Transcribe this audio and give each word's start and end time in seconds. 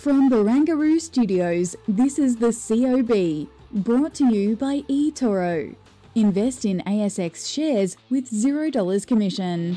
From 0.00 0.30
Barangaroo 0.30 0.98
Studios, 0.98 1.76
this 1.86 2.18
is 2.18 2.36
the 2.36 2.54
COB, 2.54 3.46
brought 3.84 4.14
to 4.14 4.34
you 4.34 4.56
by 4.56 4.80
eToro. 4.88 5.76
Invest 6.14 6.64
in 6.64 6.80
ASX 6.86 7.46
shares 7.46 7.98
with 8.08 8.30
$0 8.30 9.06
commission. 9.06 9.76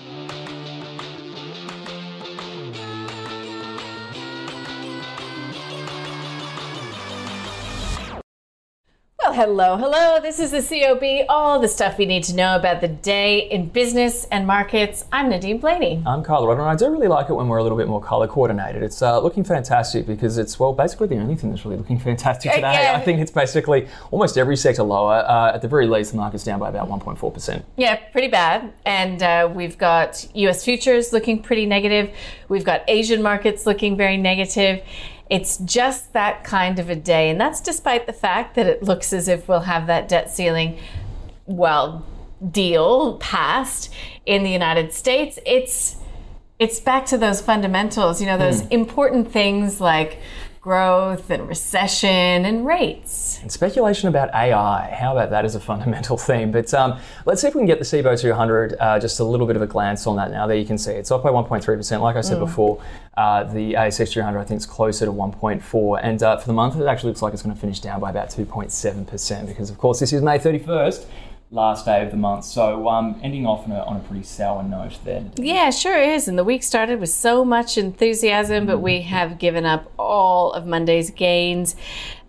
Well, 9.33 9.47
hello, 9.47 9.77
hello. 9.77 10.19
This 10.21 10.39
is 10.39 10.51
the 10.51 10.61
COB, 10.61 11.25
all 11.27 11.59
the 11.59 11.67
stuff 11.67 11.97
we 11.97 12.05
need 12.05 12.23
to 12.25 12.35
know 12.35 12.55
about 12.55 12.81
the 12.81 12.87
day 12.87 13.39
in 13.49 13.67
business 13.67 14.25
and 14.25 14.45
markets. 14.45 15.05
I'm 15.11 15.29
Nadine 15.29 15.57
Blaney. 15.57 16.03
I'm 16.05 16.21
Carla 16.21 16.45
Rodden, 16.45 16.59
and 16.59 16.69
I 16.69 16.75
do 16.75 16.91
really 16.91 17.07
like 17.07 17.31
it 17.31 17.33
when 17.33 17.47
we're 17.47 17.57
a 17.57 17.63
little 17.63 17.79
bit 17.79 17.87
more 17.87 17.99
colour 17.99 18.27
coordinated. 18.27 18.83
It's 18.83 19.01
uh, 19.01 19.19
looking 19.19 19.43
fantastic 19.43 20.05
because 20.05 20.37
it's, 20.37 20.59
well, 20.59 20.71
basically 20.71 21.07
the 21.07 21.17
only 21.17 21.33
thing 21.33 21.49
that's 21.49 21.65
really 21.65 21.77
looking 21.77 21.97
fantastic 21.97 22.51
Uh, 22.51 22.55
today. 22.57 22.91
I 22.93 22.99
think 22.99 23.21
it's 23.21 23.31
basically 23.31 23.87
almost 24.11 24.37
every 24.37 24.55
sector 24.55 24.83
lower. 24.83 25.25
Uh, 25.27 25.55
at 25.55 25.63
the 25.63 25.67
very 25.67 25.87
least, 25.87 26.11
the 26.11 26.17
market's 26.17 26.43
down 26.43 26.59
by 26.59 26.69
about 26.69 26.87
1.4%. 26.87 27.63
Yeah, 27.75 27.95
pretty 28.11 28.27
bad. 28.27 28.71
And 28.85 29.23
uh, 29.23 29.51
we've 29.51 29.79
got 29.79 30.27
US 30.35 30.63
futures 30.63 31.11
looking 31.11 31.41
pretty 31.41 31.65
negative. 31.65 32.15
We've 32.49 32.65
got 32.65 32.83
Asian 32.87 33.23
markets 33.23 33.65
looking 33.65 33.97
very 33.97 34.17
negative. 34.17 34.83
It's 35.33 35.57
just 35.57 36.13
that 36.13 36.43
kind 36.43 36.77
of 36.77 36.91
a 36.91 36.95
day. 36.95 37.31
And 37.31 37.41
that's 37.41 37.59
despite 37.59 38.05
the 38.05 38.13
fact 38.13 38.53
that 38.53 38.67
it 38.67 38.83
looks 38.83 39.11
as 39.11 39.27
if 39.27 39.47
we'll 39.47 39.61
have 39.61 39.87
that 39.87 40.07
debt 40.07 40.29
ceiling, 40.29 40.77
well, 41.47 42.05
deal 42.51 43.17
passed 43.17 43.91
in 44.27 44.43
the 44.43 44.51
United 44.51 44.93
States. 44.93 45.39
It's 45.43 45.97
it's 46.59 46.79
back 46.79 47.07
to 47.07 47.17
those 47.17 47.41
fundamentals, 47.41 48.21
you 48.21 48.27
know, 48.27 48.37
those 48.37 48.61
hmm. 48.61 48.67
important 48.71 49.31
things 49.31 49.81
like 49.81 50.19
growth 50.63 51.29
and 51.29 51.45
recession 51.49 52.45
and 52.45 52.65
rates. 52.65 53.37
And 53.41 53.51
speculation 53.51 54.07
about 54.07 54.33
AI, 54.33 54.95
how 54.97 55.11
about 55.11 55.29
that 55.31 55.43
as 55.43 55.55
a 55.55 55.59
fundamental 55.59 56.17
theme? 56.27 56.53
But 56.53 56.73
um, 56.73 57.01
let's 57.25 57.41
see 57.41 57.47
if 57.47 57.53
we 57.53 57.59
can 57.59 57.65
get 57.65 57.79
the 57.79 57.85
SIBO 57.85 58.17
200, 58.17 58.77
uh, 58.79 58.97
just 58.97 59.19
a 59.19 59.25
little 59.25 59.45
bit 59.45 59.57
of 59.57 59.61
a 59.61 59.67
glance 59.67 60.07
on 60.07 60.15
that 60.15 60.31
now. 60.31 60.47
There 60.47 60.55
you 60.55 60.65
can 60.65 60.77
see 60.77 60.93
it's 60.93 61.11
off 61.11 61.21
by 61.21 61.31
1.3%. 61.31 61.99
Like 61.99 62.15
I 62.15 62.21
said 62.21 62.39
before, 62.39 62.81
uh, 63.17 63.43
the 63.43 63.73
ASX 63.73 64.13
200 64.13 64.39
I 64.39 64.45
think 64.45 64.59
is 64.59 64.65
closer 64.65 65.05
to 65.05 65.11
1.4. 65.11 65.99
And 66.01 66.23
uh, 66.23 66.37
for 66.37 66.47
the 66.47 66.53
month, 66.53 66.77
it 66.77 66.85
actually 66.85 67.09
looks 67.09 67.21
like 67.21 67.33
it's 67.33 67.43
going 67.43 67.53
to 67.53 67.59
finish 67.59 67.81
down 67.81 67.99
by 67.99 68.09
about 68.09 68.29
2.7% 68.29 69.45
because, 69.45 69.69
of 69.69 69.77
course, 69.77 69.99
this 69.99 70.13
is 70.13 70.21
May 70.21 70.39
31st. 70.39 71.05
Last 71.51 71.85
day 71.85 72.03
of 72.03 72.09
the 72.09 72.17
month, 72.17 72.45
so 72.45 72.89
um, 72.89 73.19
ending 73.21 73.45
off 73.45 73.65
on 73.65 73.71
a, 73.73 73.83
on 73.83 73.97
a 73.97 73.99
pretty 73.99 74.23
sour 74.23 74.63
note 74.63 74.97
there. 75.03 75.23
Yeah, 75.35 75.69
sure 75.69 76.01
is. 76.01 76.27
And 76.27 76.35
the 76.35 76.43
week 76.43 76.63
started 76.63 76.99
with 76.99 77.11
so 77.11 77.45
much 77.45 77.77
enthusiasm, 77.77 78.65
but 78.65 78.79
we 78.79 79.01
have 79.03 79.37
given 79.37 79.63
up 79.63 79.91
all 79.99 80.51
of 80.53 80.65
Monday's 80.65 81.11
gains 81.11 81.75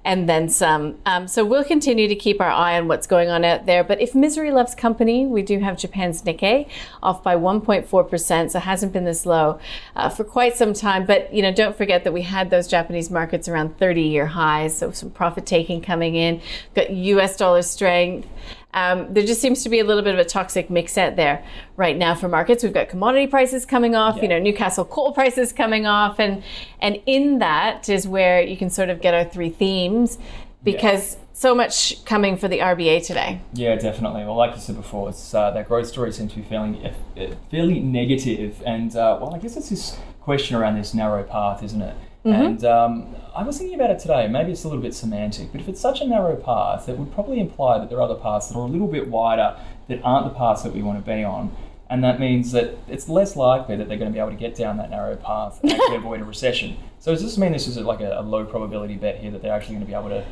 and 0.05 0.29
then 0.29 0.49
some. 0.49 0.99
Um, 1.07 1.27
so 1.27 1.45
we'll 1.45 1.65
continue 1.65 2.09
to 2.09 2.15
keep 2.15 2.41
our 2.41 2.51
eye 2.51 2.79
on 2.79 2.89
what's 2.89 3.07
going 3.07 3.31
on 3.31 3.45
out 3.45 3.67
there. 3.67 3.83
But 3.83 4.01
if 4.01 4.15
misery 4.15 4.51
loves 4.51 4.75
company, 4.75 5.27
we 5.27 5.43
do 5.43 5.59
have 5.61 5.79
Japan's 5.79 6.23
Nikkei 6.23 6.69
off 7.03 7.23
by 7.23 7.35
1.4%. 7.35 8.51
So 8.51 8.59
it 8.59 8.63
hasn't 8.63 8.93
been 8.93 9.05
this 9.05 9.25
low 9.25 9.59
uh, 9.97 10.11
for 10.11 10.25
quite 10.25 10.57
some 10.57 10.75
time. 10.75 11.07
But, 11.07 11.33
you 11.33 11.41
know, 11.41 11.53
don't 11.53 11.77
forget 11.77 12.05
that 12.05 12.13
we 12.13 12.23
had 12.23 12.51
those 12.51 12.69
Japanese 12.69 13.11
markets 13.11 13.49
around 13.49 13.79
30 13.79 14.03
year 14.03 14.27
highs. 14.27 14.77
So 14.77 14.91
some 14.91 15.11
profit 15.11 15.47
taking 15.47 15.81
coming 15.81 16.15
in, 16.17 16.43
got 16.75 16.91
US 16.91 17.37
dollar 17.37 17.63
strength. 17.63 18.29
Um, 18.75 19.15
there 19.15 19.25
just 19.25 19.41
seems 19.41 19.63
to 19.63 19.69
be 19.69 19.79
a 19.79 19.85
little 19.85 20.03
bit 20.03 20.15
of 20.15 20.21
a 20.21 20.25
toxic 20.25 20.69
mix 20.69 20.99
out 20.99 21.17
there 21.17 21.45
right 21.77 21.97
now 21.97 22.15
for 22.15 22.29
markets. 22.29 22.63
We've 22.65 22.73
got 22.73 22.89
commodity 22.89 23.29
prices 23.29 23.65
coming 23.65 23.95
off, 23.95 24.21
you 24.21 24.29
know, 24.29 24.41
Newcastle 24.41 24.85
coal 24.85 25.13
prices 25.13 25.53
coming 25.53 25.87
off, 25.87 26.19
and 26.19 26.43
and 26.81 27.01
in 27.07 27.39
that 27.39 27.89
is 27.89 28.07
where 28.07 28.43
you 28.43 28.57
can 28.57 28.69
sort 28.69 28.91
of 28.91 29.01
get 29.01 29.15
our 29.15 29.25
three 29.25 29.51
themes 29.51 30.19
because 30.65 31.17
so 31.35 31.55
much 31.55 32.05
coming 32.05 32.37
for 32.37 32.49
the 32.49 32.59
RBA 32.59 33.07
today. 33.07 33.41
Yeah, 33.53 33.77
definitely. 33.77 34.25
Well, 34.25 34.37
like 34.37 34.55
you 34.55 34.61
said 34.61 34.77
before, 34.77 35.09
it's 35.09 35.35
uh, 35.35 35.51
that 35.51 35.69
growth 35.69 35.87
story 35.87 36.13
seems 36.13 36.33
to 36.33 36.39
be 36.39 36.45
fairly, 36.45 36.93
uh, 37.17 37.35
fairly 37.51 37.81
negative, 37.81 38.63
and 38.67 38.95
uh, 38.97 39.19
well, 39.21 39.35
I 39.35 39.39
guess 39.39 39.57
it's 39.57 39.69
this 39.69 39.99
question 40.21 40.57
around 40.57 40.77
this 40.77 40.95
narrow 40.95 41.23
path, 41.23 41.63
isn't 41.63 41.83
it? 41.83 41.95
And 42.33 42.65
um, 42.65 43.17
I 43.35 43.43
was 43.43 43.59
thinking 43.59 43.75
about 43.75 43.91
it 43.91 43.99
today. 43.99 44.27
Maybe 44.29 44.53
it's 44.53 44.65
a 44.65 44.69
little 44.69 44.83
bit 44.83 44.95
semantic, 44.95 45.53
but 45.53 45.61
if 45.61 45.69
it's 45.69 45.81
such 45.81 46.01
a 46.01 46.07
narrow 46.07 46.37
path, 46.37 46.89
it 46.89 46.99
would 46.99 47.13
probably 47.13 47.39
imply 47.39 47.79
that 47.79 47.91
there 47.91 47.99
are 47.99 48.03
other 48.03 48.15
paths 48.15 48.49
that 48.49 48.57
are 48.57 48.67
a 48.67 48.71
little 48.71 48.89
bit 48.89 49.09
wider 49.09 49.57
that 49.89 50.01
aren't 50.03 50.33
the 50.33 50.39
paths 50.39 50.63
that 50.63 50.73
we 50.73 50.83
want 50.83 51.05
to 51.05 51.11
be 51.11 51.23
on. 51.23 51.55
And 51.91 52.03
that 52.03 52.19
means 52.19 52.53
that 52.53 52.79
it's 52.89 53.09
less 53.11 53.37
likely 53.37 53.77
that 53.77 53.89
they're 53.89 53.99
going 53.99 54.11
to 54.11 54.15
be 54.15 54.19
able 54.19 54.31
to 54.31 54.37
get 54.37 54.55
down 54.55 54.79
that 54.79 54.89
narrow 54.89 55.17
path 55.17 55.61
and 55.63 55.73
avoid 55.95 56.21
a 56.23 56.25
recession. 56.25 56.79
So 56.99 57.13
does 57.13 57.23
this 57.23 57.37
mean 57.37 57.53
this 57.53 57.67
is 57.67 57.77
like 57.77 58.01
a, 58.01 58.19
a 58.19 58.23
low 58.23 58.47
probability 58.47 58.97
bet 58.97 59.19
here 59.19 59.31
that 59.31 59.43
they're 59.43 59.53
actually 59.53 59.75
going 59.75 59.87
to 59.87 59.91
be 59.91 59.95
able 59.95 60.09
to 60.09 60.25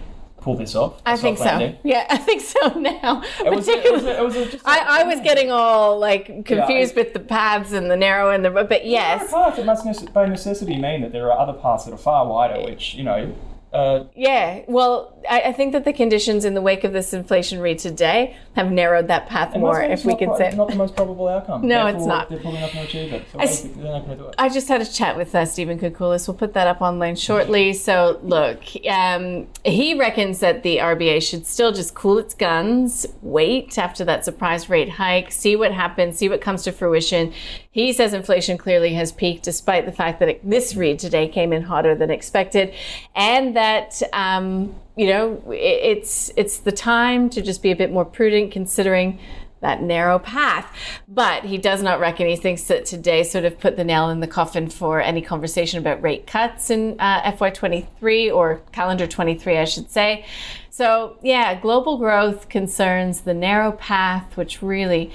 pull 0.43 0.57
this 0.57 0.75
off? 0.75 1.01
I 1.07 1.17
think 1.17 1.39
so. 1.39 1.75
Yeah, 1.85 2.07
I 2.11 2.17
think 2.17 2.41
so 2.43 2.69
now. 2.79 3.23
It 3.45 3.51
was, 3.55 3.69
it 3.69 3.93
was, 3.93 4.05
it 4.05 4.23
was 4.23 4.37
a, 4.37 4.45
just 4.51 4.65
a- 4.65 4.69
I, 4.69 5.01
I 5.01 5.05
was 5.05 5.21
getting 5.21 5.51
all 5.51 5.99
like 5.99 6.27
confused 6.45 6.93
I- 6.97 7.01
with 7.01 7.13
the 7.15 7.21
paths 7.21 7.73
and 7.73 7.91
the 7.91 7.97
narrow 7.97 8.31
and 8.31 8.45
the 8.45 8.51
but 8.51 8.87
yes. 8.87 9.31
Path, 9.31 9.59
it 9.59 9.67
must 9.67 10.13
by 10.13 10.27
necessity 10.27 10.77
mean 10.79 11.03
that 11.03 11.13
there 11.13 11.31
are 11.33 11.39
other 11.39 11.53
paths 11.59 11.85
that 11.85 11.95
are 11.95 11.99
far 11.99 12.27
wider, 12.27 12.63
which, 12.63 12.95
you 12.95 13.05
know, 13.05 13.35
uh, 13.73 14.05
Yeah, 14.15 14.63
well, 14.69 15.12
I, 15.29 15.41
I 15.47 15.53
think 15.53 15.73
that 15.73 15.85
the 15.85 15.93
conditions 15.93 16.45
in 16.45 16.55
the 16.55 16.61
wake 16.61 16.85
of 16.85 16.93
this 16.93 17.13
inflation 17.13 17.61
read 17.61 17.79
today 17.79 18.37
have 18.55 18.71
narrowed 18.71 19.09
that 19.09 19.29
path 19.29 19.53
and 19.53 19.63
more, 19.63 19.81
if 19.83 20.05
we 20.05 20.15
can 20.17 20.29
pro- 20.29 20.39
say. 20.39 20.53
not 20.57 20.69
the 20.69 20.75
most 20.77 20.95
probable 20.97 21.29
outcome. 21.29 21.67
No, 21.73 21.87
it's 21.87 22.05
not. 22.05 22.29
They're 22.29 22.39
probably 22.39 22.61
not 22.61 22.73
going 22.73 22.87
to 22.87 22.89
achieve 22.89 23.13
it. 23.13 23.25
So 23.33 23.39
I 23.41 23.43
s- 23.45 23.65
it. 23.65 24.35
I 24.39 24.49
just 24.49 24.69
had 24.69 24.81
a 24.81 24.87
chat 24.87 25.17
with 25.17 25.35
uh, 25.35 25.45
Stephen 25.47 25.79
Koukoulas. 25.79 26.29
We'll 26.29 26.37
put 26.37 26.53
that 26.55 26.67
up 26.67 26.81
online 26.83 27.17
shortly. 27.17 27.73
So, 27.73 28.21
look, 28.23 28.63
um, 28.89 29.47
he 29.65 29.95
reckons 29.99 30.41
that 30.41 30.63
the 30.63 30.79
RBA 30.79 31.23
should 31.23 31.47
still 31.47 31.73
just 31.73 31.95
cool 31.95 32.19
its 32.19 32.35
guns, 32.35 33.07
wait 33.23 33.79
after 33.79 34.05
that 34.05 34.25
surprise 34.25 34.69
rate 34.69 34.91
hike, 34.91 35.33
see 35.33 35.57
what 35.57 35.73
happens, 35.73 36.19
see 36.19 36.29
what 36.29 36.41
comes 36.41 36.63
to 36.65 36.73
fruition. 36.73 37.33
He 37.71 37.93
says 37.93 38.13
inflation 38.13 38.59
clearly 38.59 38.93
has 38.95 39.13
peaked, 39.13 39.45
despite 39.45 39.87
the 39.87 39.93
fact 39.93 40.21
that 40.21 40.29
it, 40.29 40.49
this 40.51 40.75
read 40.77 40.99
today 40.99 41.27
came 41.29 41.53
in 41.53 41.63
hotter 41.63 41.95
than 41.95 42.11
expected, 42.11 42.75
and 43.15 43.57
that. 43.57 44.03
Um, 44.13 44.75
you 44.97 45.07
know, 45.07 45.43
it's 45.51 46.31
it's 46.37 46.59
the 46.59 46.73
time 46.73 47.31
to 47.31 47.41
just 47.41 47.63
be 47.63 47.71
a 47.71 47.77
bit 47.77 47.91
more 47.91 48.05
prudent, 48.05 48.53
considering 48.53 49.19
that 49.63 49.81
narrow 49.81 50.19
path. 50.19 50.67
But 51.09 51.45
he 51.45 51.57
does 51.57 51.83
not 51.83 51.99
reckon, 51.99 52.27
he 52.27 52.37
thinks 52.37 52.65
that 52.65 52.85
today 52.85 53.23
sort 53.23 53.45
of 53.45 53.59
put 53.59 53.77
the 53.77 53.85
nail 53.85 54.11
in 54.11 54.21
the 54.21 54.27
coffin 54.27 54.69
for 54.69 55.01
any 55.01 55.23
conversation 55.23 55.79
about 55.79 56.03
rate 56.03 56.27
cuts 56.27 56.69
in 56.69 56.97
uh, 56.99 57.33
FY23 57.33 58.35
or 58.35 58.61
calendar 58.73 59.07
23, 59.07 59.59
I 59.59 59.65
should 59.65 59.91
say. 59.91 60.27
So, 60.69 61.17
yeah, 61.23 61.59
global 61.61 61.97
growth 61.97 62.49
concerns 62.49 63.23
the 63.23 63.35
narrow 63.35 63.73
path, 63.73 64.37
which 64.37 64.63
really, 64.63 65.13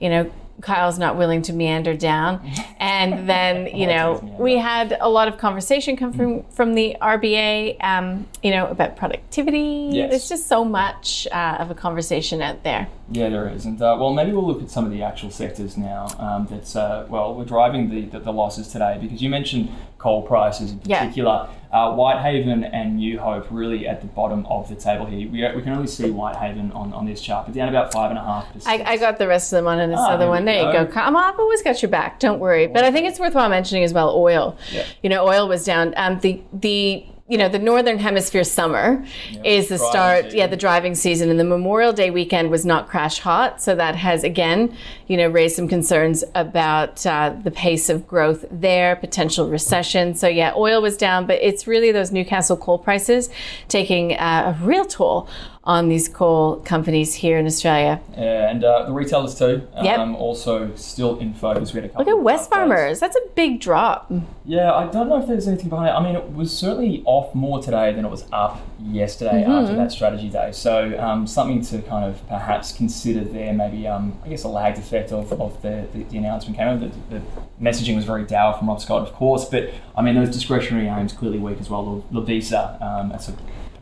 you 0.00 0.08
know, 0.08 0.30
Kyle's 0.60 0.98
not 0.98 1.16
willing 1.16 1.42
to 1.42 1.52
meander 1.52 1.94
down. 1.94 2.40
And 2.78 3.28
then, 3.28 3.66
you 3.76 3.86
know, 3.86 4.36
we 4.38 4.56
had 4.56 4.96
a 5.00 5.08
lot 5.08 5.28
of 5.28 5.38
conversation 5.38 5.96
come 5.96 6.12
from, 6.12 6.42
from 6.44 6.74
the 6.74 6.96
RBA, 7.00 7.82
um, 7.82 8.26
you 8.42 8.50
know, 8.50 8.66
about 8.66 8.96
productivity. 8.96 9.90
Yes. 9.92 10.10
There's 10.10 10.28
just 10.28 10.46
so 10.48 10.64
much 10.64 11.26
uh, 11.30 11.56
of 11.60 11.70
a 11.70 11.74
conversation 11.74 12.42
out 12.42 12.62
there. 12.64 12.88
Yeah, 13.10 13.30
there 13.30 13.48
is. 13.48 13.64
And 13.64 13.80
uh, 13.80 13.96
well, 13.98 14.12
maybe 14.12 14.32
we'll 14.32 14.46
look 14.46 14.62
at 14.62 14.70
some 14.70 14.84
of 14.84 14.90
the 14.90 15.02
actual 15.02 15.30
sectors 15.30 15.76
now 15.78 16.08
um, 16.18 16.46
that's, 16.50 16.76
uh, 16.76 17.06
well, 17.08 17.34
we're 17.34 17.44
driving 17.46 17.88
the, 17.88 18.02
the, 18.02 18.20
the 18.20 18.32
losses 18.32 18.68
today 18.68 18.98
because 19.00 19.22
you 19.22 19.30
mentioned 19.30 19.70
coal 19.96 20.22
prices 20.22 20.72
in 20.72 20.80
Yeah. 20.84 21.00
particular. 21.00 21.48
Uh, 21.72 21.92
Whitehaven 21.94 22.64
and 22.64 22.96
New 22.96 23.18
Hope 23.18 23.46
really 23.50 23.86
at 23.88 24.00
the 24.00 24.06
bottom 24.06 24.44
of 24.46 24.68
the 24.68 24.74
table 24.74 25.06
here. 25.06 25.28
We, 25.28 25.56
we 25.56 25.62
can 25.62 25.72
only 25.72 25.86
see 25.86 26.10
Whitehaven 26.10 26.70
on, 26.72 26.92
on 26.92 27.06
this 27.06 27.20
chart, 27.20 27.46
but 27.46 27.54
down 27.54 27.68
about 27.68 27.92
5.5%. 27.92 28.62
I, 28.66 28.92
I 28.92 28.96
got 28.98 29.18
the 29.18 29.26
rest 29.28 29.52
of 29.52 29.56
them 29.58 29.66
on 29.68 29.80
in 29.80 29.90
this 29.90 29.98
Ah, 30.00 30.10
other 30.10 30.28
one. 30.28 30.44
There 30.44 30.66
you 30.66 30.72
go. 30.72 30.84
go. 30.84 30.92
Come 30.92 31.16
on, 31.16 31.32
I've 31.32 31.38
always 31.40 31.62
got 31.62 31.80
your 31.82 31.90
back. 31.90 32.20
Don't 32.20 32.38
worry. 32.40 32.66
But 32.66 32.84
I 32.84 32.90
think 32.92 33.06
it's 33.08 33.18
worthwhile 33.18 33.48
mentioning 33.48 33.84
as 33.84 33.92
well 33.94 34.14
oil. 34.16 34.56
Yeah. 34.72 34.84
You 35.02 35.08
know, 35.10 35.26
oil 35.26 35.48
was 35.48 35.64
down. 35.64 35.94
Um, 35.96 36.20
the 36.20 36.42
the 36.52 37.04
you 37.28 37.36
know, 37.36 37.48
the 37.48 37.58
northern 37.58 37.98
hemisphere 37.98 38.42
summer 38.42 39.04
is 39.44 39.68
the 39.68 39.76
start, 39.76 40.24
season. 40.24 40.38
yeah, 40.38 40.46
the 40.46 40.56
driving 40.56 40.94
season, 40.94 41.28
and 41.28 41.38
the 41.38 41.44
Memorial 41.44 41.92
Day 41.92 42.10
weekend 42.10 42.50
was 42.50 42.64
not 42.64 42.88
crash 42.88 43.18
hot, 43.18 43.60
so 43.60 43.74
that 43.74 43.96
has 43.96 44.24
again, 44.24 44.74
you 45.08 45.16
know, 45.18 45.28
raised 45.28 45.56
some 45.56 45.68
concerns 45.68 46.24
about 46.34 47.04
uh, 47.04 47.36
the 47.44 47.50
pace 47.50 47.90
of 47.90 48.06
growth 48.06 48.46
there, 48.50 48.96
potential 48.96 49.50
recession. 49.50 50.14
So 50.14 50.26
yeah, 50.26 50.54
oil 50.56 50.80
was 50.80 50.96
down, 50.96 51.26
but 51.26 51.38
it's 51.42 51.66
really 51.66 51.92
those 51.92 52.10
Newcastle 52.10 52.56
coal 52.56 52.78
prices 52.78 53.28
taking 53.68 54.14
uh, 54.14 54.56
a 54.58 54.64
real 54.64 54.86
toll 54.86 55.28
on 55.68 55.90
these 55.90 56.08
coal 56.08 56.56
companies 56.64 57.12
here 57.12 57.36
in 57.36 57.44
Australia. 57.44 58.00
Yeah, 58.16 58.48
and 58.50 58.64
uh, 58.64 58.86
the 58.86 58.92
retailers 58.92 59.34
too. 59.38 59.68
Yep. 59.82 59.98
Um, 59.98 60.16
also 60.16 60.74
still 60.76 61.18
in 61.18 61.34
focus. 61.34 61.74
We 61.74 61.82
had 61.82 61.90
a 61.90 61.92
couple. 61.92 62.06
Look 62.06 62.18
at 62.18 62.50
Wesfarmers, 62.50 62.98
that's 63.00 63.14
a 63.16 63.20
big 63.34 63.60
drop. 63.60 64.10
Yeah, 64.46 64.72
I 64.72 64.90
don't 64.90 65.10
know 65.10 65.20
if 65.20 65.28
there's 65.28 65.46
anything 65.46 65.68
behind 65.68 65.90
it. 65.90 65.92
I 65.92 66.02
mean, 66.02 66.16
it 66.16 66.32
was 66.32 66.56
certainly 66.56 67.02
off 67.04 67.34
more 67.34 67.62
today 67.62 67.92
than 67.92 68.06
it 68.06 68.10
was 68.10 68.24
up 68.32 68.60
yesterday 68.80 69.28
Mm-hmm. 69.42 69.50
after 69.50 69.76
that 69.76 69.92
strategy 69.92 70.30
day. 70.30 70.52
So 70.52 70.98
um, 70.98 71.26
something 71.26 71.60
to 71.66 71.82
kind 71.82 72.04
of 72.10 72.26
perhaps 72.28 72.72
consider 72.72 73.20
there. 73.20 73.52
Maybe 73.52 73.86
um, 73.86 74.18
I 74.24 74.28
guess 74.28 74.44
a 74.44 74.48
lagged 74.48 74.78
effect 74.78 75.12
of, 75.12 75.30
of 75.34 75.60
the, 75.60 75.86
the, 75.92 76.04
the 76.04 76.16
announcement 76.16 76.56
came 76.56 76.66
out. 76.68 76.80
The, 76.80 76.90
the 77.10 77.22
messaging 77.60 77.94
was 77.94 78.06
very 78.06 78.24
dour 78.24 78.56
from 78.56 78.68
Rob 78.68 78.80
Scott, 78.80 79.06
of 79.06 79.12
course, 79.12 79.44
but 79.44 79.70
I 79.94 80.00
mean 80.00 80.14
those 80.14 80.30
discretionary 80.30 80.88
aims 80.88 81.12
clearly 81.12 81.38
weak 81.38 81.60
as 81.60 81.68
well. 81.68 82.02
Lovisa, 82.10 82.80
um, 82.80 83.10
that's 83.10 83.28
a 83.28 83.34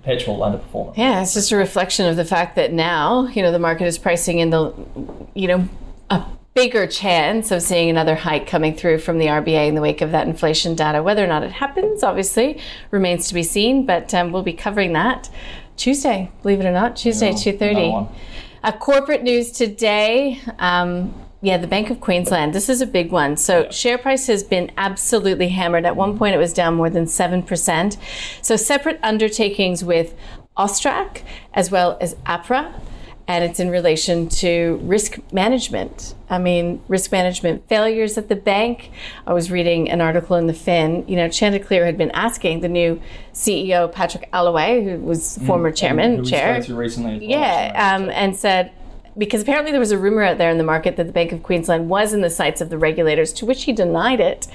perpetual 0.06 0.38
underperformer. 0.38 0.96
Yeah, 0.96 1.20
it's 1.22 1.34
just 1.34 1.50
a 1.50 1.56
reflection 1.56 2.06
of 2.06 2.14
the 2.16 2.24
fact 2.24 2.54
that 2.56 2.72
now, 2.72 3.26
you 3.26 3.42
know, 3.42 3.50
the 3.50 3.58
market 3.58 3.86
is 3.86 3.98
pricing 3.98 4.38
in 4.38 4.50
the, 4.50 4.72
you 5.34 5.48
know, 5.48 5.68
a 6.10 6.24
bigger 6.54 6.86
chance 6.86 7.50
of 7.50 7.60
seeing 7.60 7.90
another 7.90 8.14
hike 8.14 8.46
coming 8.46 8.74
through 8.76 8.98
from 8.98 9.18
the 9.18 9.26
RBA 9.26 9.66
in 9.68 9.74
the 9.74 9.80
wake 9.80 10.00
of 10.02 10.12
that 10.12 10.28
inflation 10.28 10.76
data. 10.76 11.02
Whether 11.02 11.24
or 11.24 11.26
not 11.26 11.42
it 11.42 11.50
happens, 11.50 12.04
obviously, 12.04 12.60
remains 12.92 13.26
to 13.28 13.34
be 13.34 13.42
seen. 13.42 13.84
But 13.84 14.14
um, 14.14 14.30
we'll 14.30 14.44
be 14.44 14.52
covering 14.52 14.92
that 14.92 15.28
Tuesday, 15.76 16.30
believe 16.42 16.60
it 16.60 16.66
or 16.66 16.72
not, 16.72 16.96
Tuesday, 16.96 17.30
Yeah, 17.32 17.36
two 17.36 17.50
another 17.50 17.58
thirty. 17.74 17.88
one. 17.90 18.08
Uh, 18.62 18.72
corporate 18.72 19.22
news 19.24 19.50
today. 19.50 20.40
Um, 20.60 21.14
yeah, 21.42 21.58
the 21.58 21.66
Bank 21.66 21.90
of 21.90 22.00
Queensland. 22.00 22.54
This 22.54 22.68
is 22.68 22.80
a 22.80 22.86
big 22.86 23.12
one. 23.12 23.36
So, 23.36 23.70
share 23.70 23.98
price 23.98 24.26
has 24.26 24.42
been 24.42 24.70
absolutely 24.76 25.50
hammered. 25.50 25.84
At 25.84 25.94
one 25.94 26.16
point, 26.16 26.34
it 26.34 26.38
was 26.38 26.52
down 26.52 26.74
more 26.74 26.88
than 26.88 27.04
7%. 27.04 27.96
So, 28.40 28.56
separate 28.56 28.98
undertakings 29.02 29.84
with 29.84 30.14
Austrac 30.56 31.22
as 31.52 31.70
well 31.70 31.98
as 32.00 32.14
APRA. 32.26 32.72
And 33.28 33.42
it's 33.42 33.58
in 33.58 33.70
relation 33.70 34.28
to 34.28 34.78
risk 34.82 35.18
management. 35.32 36.14
I 36.30 36.38
mean, 36.38 36.80
risk 36.86 37.10
management 37.10 37.68
failures 37.68 38.16
at 38.16 38.28
the 38.28 38.36
bank. 38.36 38.92
I 39.26 39.32
was 39.32 39.50
reading 39.50 39.90
an 39.90 40.00
article 40.00 40.36
in 40.36 40.46
the 40.46 40.54
Fin. 40.54 41.04
You 41.08 41.16
know, 41.16 41.28
Chanticleer 41.28 41.84
had 41.84 41.98
been 41.98 42.12
asking 42.12 42.60
the 42.60 42.68
new 42.68 43.00
CEO, 43.32 43.90
Patrick 43.90 44.30
Allaway, 44.32 44.84
who 44.84 45.00
was 45.00 45.38
former 45.38 45.72
chairman, 45.72 46.22
we 46.22 46.30
chair. 46.30 46.62
recently. 46.68 47.26
Yeah, 47.26 47.96
um, 47.96 48.10
and 48.10 48.36
said 48.36 48.70
because 49.18 49.42
apparently 49.42 49.70
there 49.70 49.80
was 49.80 49.92
a 49.92 49.98
rumor 49.98 50.22
out 50.22 50.38
there 50.38 50.50
in 50.50 50.58
the 50.58 50.64
market 50.64 50.96
that 50.96 51.06
the 51.06 51.12
Bank 51.12 51.32
of 51.32 51.42
Queensland 51.42 51.88
was 51.88 52.12
in 52.12 52.20
the 52.20 52.30
sights 52.30 52.60
of 52.60 52.68
the 52.70 52.78
regulators, 52.78 53.32
to 53.34 53.46
which 53.46 53.64
he 53.64 53.72
denied 53.72 54.20
it. 54.20 54.46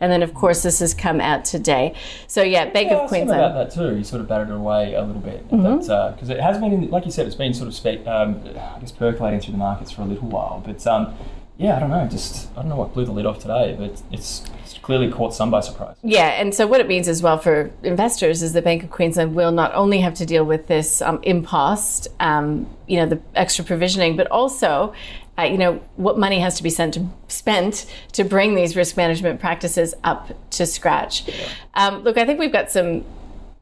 And 0.00 0.10
then, 0.10 0.22
of 0.22 0.34
course, 0.34 0.62
this 0.62 0.80
has 0.80 0.94
come 0.94 1.20
out 1.20 1.44
today. 1.44 1.94
So 2.26 2.42
yeah, 2.42 2.70
Bank 2.70 2.90
Yeah, 2.90 2.98
of 2.98 3.08
Queensland. 3.08 3.40
Mm-hmm. 3.40 3.56
about 3.56 3.70
that 3.70 3.74
too. 3.74 3.94
He 3.96 4.04
sort 4.04 4.20
of 4.20 4.28
batted 4.28 4.50
it 4.50 4.54
away 4.54 4.94
a 4.94 5.02
little 5.02 5.22
bit, 5.22 5.48
because 5.48 6.28
it 6.30 6.40
has 6.40 6.58
been, 6.58 6.90
like 6.90 7.04
you 7.04 7.12
said, 7.12 7.26
it's 7.26 7.36
been 7.36 7.54
sort 7.54 7.68
of, 7.68 7.74
spe- 7.74 8.06
um, 8.06 8.40
I 8.46 8.78
guess, 8.80 8.92
percolating 8.92 9.40
through 9.40 9.52
the 9.52 9.58
markets 9.58 9.90
for 9.90 10.02
a 10.02 10.06
little 10.06 10.28
while. 10.28 10.62
But 10.64 10.86
um, 10.86 11.14
yeah, 11.58 11.76
I 11.76 11.80
don't 11.80 11.90
know. 11.90 12.06
Just 12.06 12.50
I 12.52 12.60
don't 12.60 12.68
know 12.68 12.76
what 12.76 12.94
blew 12.94 13.04
the 13.04 13.12
lid 13.12 13.26
off 13.26 13.40
today, 13.40 13.74
but 13.76 13.90
it's, 13.90 14.02
it's 14.12 14.78
clearly 14.80 15.10
caught 15.10 15.34
some 15.34 15.50
by 15.50 15.60
surprise. 15.60 15.96
Yeah, 16.02 16.28
and 16.28 16.54
so 16.54 16.66
what 16.66 16.80
it 16.80 16.86
means 16.86 17.08
as 17.08 17.20
well 17.20 17.36
for 17.36 17.70
investors 17.82 18.42
is 18.42 18.52
the 18.52 18.62
Bank 18.62 18.84
of 18.84 18.90
Queensland 18.90 19.34
will 19.34 19.50
not 19.50 19.74
only 19.74 20.00
have 20.00 20.14
to 20.14 20.24
deal 20.24 20.44
with 20.44 20.68
this 20.68 21.02
um, 21.02 21.18
impost, 21.24 22.08
um, 22.20 22.66
you 22.86 22.96
know, 22.96 23.06
the 23.06 23.20
extra 23.34 23.64
provisioning, 23.64 24.16
but 24.16 24.28
also, 24.28 24.94
uh, 25.36 25.42
you 25.42 25.58
know, 25.58 25.82
what 25.96 26.16
money 26.16 26.38
has 26.38 26.56
to 26.56 26.62
be 26.62 26.70
sent 26.70 26.94
to, 26.94 27.06
spent 27.26 27.92
to 28.12 28.22
bring 28.22 28.54
these 28.54 28.76
risk 28.76 28.96
management 28.96 29.40
practices 29.40 29.94
up 30.04 30.30
to 30.50 30.64
scratch. 30.64 31.28
Um, 31.74 32.02
look, 32.04 32.16
I 32.16 32.24
think 32.24 32.38
we've 32.38 32.52
got 32.52 32.70
some 32.70 33.04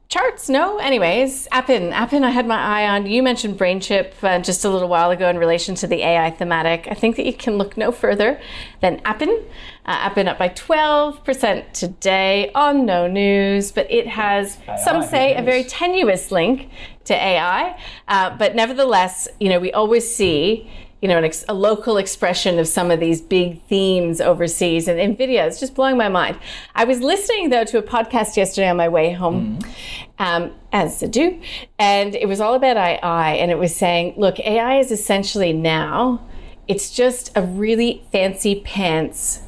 charts 0.09 0.47
no? 0.47 0.77
Anyways 0.77 1.47
Appen 1.51 1.91
Appen 1.91 2.23
i 2.23 2.29
had 2.29 2.47
my 2.47 2.57
eye 2.57 2.87
on 2.87 3.05
you 3.05 3.21
mentioned 3.21 3.57
BrainChip 3.59 4.13
uh, 4.23 4.39
just 4.39 4.63
a 4.63 4.69
little 4.69 4.87
while 4.87 5.11
ago 5.11 5.29
in 5.29 5.37
relation 5.37 5.75
to 5.75 5.87
the 5.87 6.01
ai 6.03 6.31
thematic. 6.31 6.87
I 6.89 6.93
think 6.93 7.17
that 7.17 7.25
you 7.25 7.33
can 7.33 7.57
look 7.57 7.75
no 7.77 7.91
further 7.91 8.39
than 8.81 9.01
Appen. 9.03 9.29
Uh, 9.85 10.07
Appen 10.07 10.27
up 10.27 10.37
by 10.37 10.49
12% 10.49 11.73
today. 11.73 12.51
On 12.55 12.85
no 12.85 13.07
news 13.07 13.71
but 13.71 13.91
it 13.91 14.07
has 14.07 14.57
some 14.83 15.03
say 15.03 15.35
a 15.35 15.41
very 15.41 15.63
tenuous 15.63 16.31
link 16.31 16.69
to 17.05 17.13
ai 17.13 17.77
uh, 18.07 18.35
but 18.37 18.55
nevertheless 18.55 19.27
you 19.39 19.49
know 19.49 19.59
we 19.59 19.71
always 19.73 20.09
see 20.13 20.69
you 21.01 21.07
know, 21.07 21.17
an 21.17 21.25
ex- 21.25 21.45
a 21.47 21.53
local 21.53 21.97
expression 21.97 22.57
of 22.57 22.67
some 22.67 22.89
of 22.89 22.99
these 22.99 23.21
big 23.21 23.61
themes 23.63 24.19
overseas. 24.19 24.87
And 24.87 24.99
NVIDIA 25.17 25.47
is 25.47 25.59
just 25.59 25.75
blowing 25.75 25.97
my 25.97 26.09
mind. 26.09 26.39
I 26.73 26.85
was 26.85 27.01
listening, 27.01 27.49
though, 27.49 27.65
to 27.65 27.77
a 27.77 27.83
podcast 27.83 28.35
yesterday 28.35 28.69
on 28.69 28.77
my 28.77 28.89
way 28.89 29.13
home, 29.13 29.59
um, 30.17 30.53
as 30.71 31.03
I 31.03 31.07
do, 31.07 31.39
and 31.77 32.15
it 32.15 32.27
was 32.27 32.41
all 32.41 32.55
about 32.55 32.77
AI. 32.77 33.33
And 33.33 33.51
it 33.51 33.59
was 33.59 33.75
saying, 33.75 34.15
look, 34.17 34.39
AI 34.39 34.79
is 34.79 34.91
essentially 34.91 35.53
now, 35.53 36.25
it's 36.67 36.89
just 36.89 37.31
a 37.35 37.43
really 37.43 38.03
fancy 38.11 38.61
pants 38.61 39.41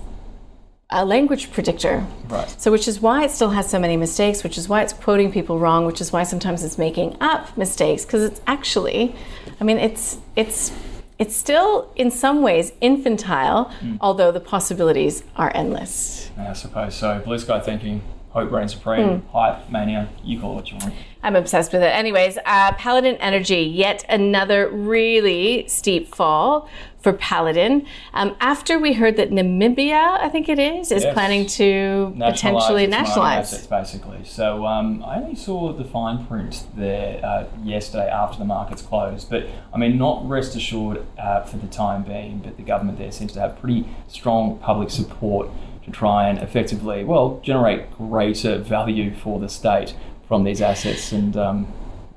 a 0.92 1.06
language 1.06 1.52
predictor. 1.52 2.06
Right. 2.28 2.50
So, 2.60 2.72
which 2.72 2.88
is 2.88 3.00
why 3.00 3.24
it 3.24 3.31
still 3.31 3.52
has 3.52 3.69
so 3.69 3.80
many 3.80 3.95
mistakes, 3.95 4.44
which 4.44 4.57
is 4.57 4.68
why 4.68 4.81
it's 4.81 4.94
quoting 4.94 5.31
people 5.31 5.60
wrong, 5.60 5.86
which 5.86 6.02
is 6.02 6.12
why 6.12 6.24
sometimes 6.24 6.63
it's 6.63 6.78
making 6.78 7.16
up 7.22 7.56
mistakes 7.56 8.06
because 8.06 8.24
it's 8.24 8.42
actually, 8.48 9.16
I 9.62 9.63
mean, 9.63 9.78
it's 9.78 10.18
it's 10.36 10.72
it's 11.19 11.36
still 11.36 11.92
in 11.95 12.10
some 12.10 12.42
ways 12.42 12.71
infantile, 12.81 13.71
although 14.01 14.31
the 14.31 14.39
possibilities 14.39 15.24
are 15.36 15.51
endless. 15.54 16.31
I 16.38 16.54
suppose 16.54 16.95
so. 16.95 17.19
Blue 17.19 17.38
sky 17.38 17.60
thinking, 17.60 18.01
hope 18.30 18.51
reigns 18.51 18.74
supreme, 18.74 19.19
Hmm. 19.19 19.38
hype, 19.38 19.69
mania. 19.69 20.07
You 20.24 20.39
call 20.39 20.54
it 20.54 20.56
what 20.56 20.71
you 20.71 20.77
want. 20.77 20.94
I'm 21.21 21.36
obsessed 21.36 21.74
with 21.74 21.81
it. 21.81 21.88
Anyways, 21.88 22.38
uh, 22.45 22.71
Paladin 22.74 23.16
Energy, 23.18 23.62
yet 23.62 24.06
another 24.07 24.69
really 24.69 25.68
steep 25.68 26.16
fall 26.16 26.69
for 27.01 27.12
Paladin. 27.12 27.86
Um, 28.13 28.36
after 28.39 28.80
we 28.80 28.94
heard 28.94 29.18
that 29.18 29.30
Namibia, 29.30 30.18
I 30.19 30.30
think 30.30 30.48
it 30.48 30.60
is, 30.60 30.92
is 30.94 31.04
Yes. 31.04 31.13
planning 31.13 31.45
to 31.48 32.13
potentially 32.18 32.86
its 32.86 32.92
nationalize. 32.92 33.54
assets, 33.54 33.68
basically. 33.68 34.19
So 34.24 34.66
um, 34.66 35.04
I 35.06 35.18
only 35.18 35.36
saw 35.36 35.74
the 35.74 35.83
fine 35.83 36.25
print 36.25 36.66
there 36.75 37.19
uh, 37.24 37.45
yesterday 37.63 38.10
after 38.10 38.38
the 38.39 38.45
markets 38.45 38.81
closed, 38.81 39.30
but 39.30 39.45
I 39.74 39.77
mean, 39.77 39.98
not 39.98 40.27
rest 40.27 40.56
assured 40.56 41.06
uh, 41.18 41.42
for 41.44 41.57
the 41.57 41.68
time 41.68 42.04
being. 42.04 42.39
But 42.39 42.56
the 42.56 42.63
government 42.63 42.98
there 42.98 43.12
seems 43.12 43.33
to 43.33 43.42
have 43.42 43.60
pretty 43.60 43.86
strong 44.07 44.57
public 44.60 44.89
support 44.89 45.50
to 45.83 45.92
try 45.92 46.30
and 46.30 46.39
effectively, 46.39 47.04
well, 47.04 47.39
generate 47.44 47.92
greater 47.92 48.57
value 48.57 49.13
for 49.13 49.40
the 49.40 49.49
state 49.49 49.95
from 50.30 50.44
these 50.44 50.62
assets, 50.62 51.12
and 51.12 51.36
um, 51.36 51.68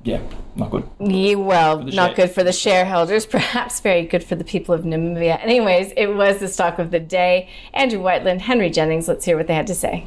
yeah, 0.03 0.21
not 0.55 0.69
good. 0.69 0.87
Yeah, 0.99 1.33
well, 1.33 1.79
not 1.79 1.91
share- 1.93 2.15
good 2.15 2.31
for 2.31 2.43
the 2.43 2.53
shareholders, 2.53 3.25
perhaps 3.37 3.79
very 3.81 4.05
good 4.05 4.23
for 4.23 4.35
the 4.35 4.43
people 4.43 4.73
of 4.73 4.83
Namibia. 4.83 5.43
Anyways, 5.43 5.91
it 5.97 6.07
was 6.07 6.37
the 6.37 6.47
stock 6.47 6.77
of 6.77 6.91
the 6.91 6.99
day. 6.99 7.49
Andrew 7.73 7.99
Wielandt, 7.99 8.41
Henry 8.41 8.69
Jennings, 8.69 9.07
let's 9.07 9.25
hear 9.25 9.35
what 9.35 9.47
they 9.47 9.55
had 9.55 9.67
to 9.67 9.75
say. 9.75 10.05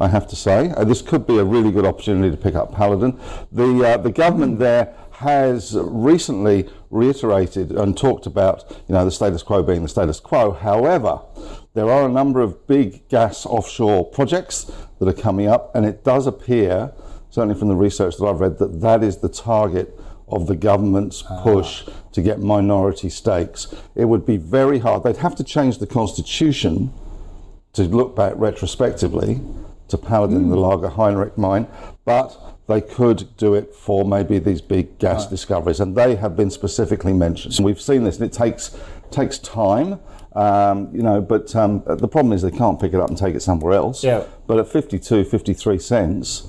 I 0.00 0.06
have 0.06 0.28
to 0.28 0.36
say. 0.36 0.70
Uh, 0.70 0.84
this 0.84 1.02
could 1.02 1.26
be 1.26 1.38
a 1.38 1.44
really 1.44 1.72
good 1.72 1.84
opportunity 1.84 2.30
to 2.30 2.36
pick 2.36 2.54
up 2.54 2.72
Paladin. 2.72 3.18
The, 3.50 3.84
uh, 3.84 3.96
the 3.96 4.12
government 4.12 4.60
there 4.60 4.94
has 5.18 5.76
recently 5.76 6.68
reiterated 6.90 7.72
and 7.72 7.96
talked 7.96 8.24
about 8.24 8.64
you 8.86 8.94
know, 8.94 9.04
the 9.04 9.10
status 9.10 9.42
quo 9.42 9.64
being 9.64 9.82
the 9.82 9.88
status 9.88 10.20
quo. 10.20 10.52
However, 10.52 11.20
there 11.74 11.90
are 11.90 12.06
a 12.06 12.08
number 12.08 12.40
of 12.40 12.68
big 12.68 13.08
gas 13.08 13.44
offshore 13.44 14.04
projects 14.04 14.70
that 15.00 15.08
are 15.08 15.12
coming 15.12 15.48
up, 15.48 15.74
and 15.74 15.84
it 15.84 16.04
does 16.04 16.28
appear, 16.28 16.92
certainly 17.30 17.58
from 17.58 17.66
the 17.66 17.74
research 17.74 18.16
that 18.18 18.26
I've 18.26 18.38
read, 18.38 18.58
that 18.58 18.80
that 18.80 19.02
is 19.02 19.16
the 19.16 19.28
target 19.28 19.98
of 20.28 20.46
the 20.46 20.54
government's 20.54 21.24
ah. 21.28 21.42
push 21.42 21.88
to 22.12 22.22
get 22.22 22.38
minority 22.38 23.10
stakes. 23.10 23.74
It 23.96 24.04
would 24.04 24.24
be 24.24 24.36
very 24.36 24.78
hard. 24.78 25.02
They'd 25.02 25.16
have 25.16 25.34
to 25.36 25.44
change 25.44 25.78
the 25.78 25.86
constitution 25.88 26.92
to 27.72 27.82
look 27.82 28.14
back 28.14 28.34
retrospectively 28.36 29.40
to 29.88 29.98
Paladin, 29.98 30.48
the 30.48 30.56
hmm. 30.56 30.62
Langer 30.62 30.92
Heinrich 30.92 31.36
mine, 31.36 31.66
but 32.04 32.57
they 32.68 32.82
could 32.82 33.34
do 33.38 33.54
it 33.54 33.74
for 33.74 34.04
maybe 34.04 34.38
these 34.38 34.60
big 34.60 34.98
gas 34.98 35.26
discoveries, 35.26 35.80
and 35.80 35.96
they 35.96 36.14
have 36.16 36.36
been 36.36 36.50
specifically 36.50 37.14
mentioned. 37.14 37.54
So 37.54 37.64
we've 37.64 37.80
seen 37.80 38.04
this, 38.04 38.16
and 38.18 38.26
it 38.26 38.32
takes 38.32 38.78
takes 39.10 39.38
time, 39.38 39.98
um, 40.34 40.94
you 40.94 41.02
know. 41.02 41.20
But 41.22 41.56
um, 41.56 41.82
the 41.86 42.06
problem 42.06 42.32
is 42.32 42.42
they 42.42 42.50
can't 42.50 42.78
pick 42.78 42.92
it 42.92 43.00
up 43.00 43.08
and 43.08 43.16
take 43.16 43.34
it 43.34 43.40
somewhere 43.40 43.72
else. 43.72 44.04
Yeah. 44.04 44.24
But 44.46 44.58
at 44.58 44.68
52, 44.68 45.24
53 45.24 45.78
cents, 45.78 46.48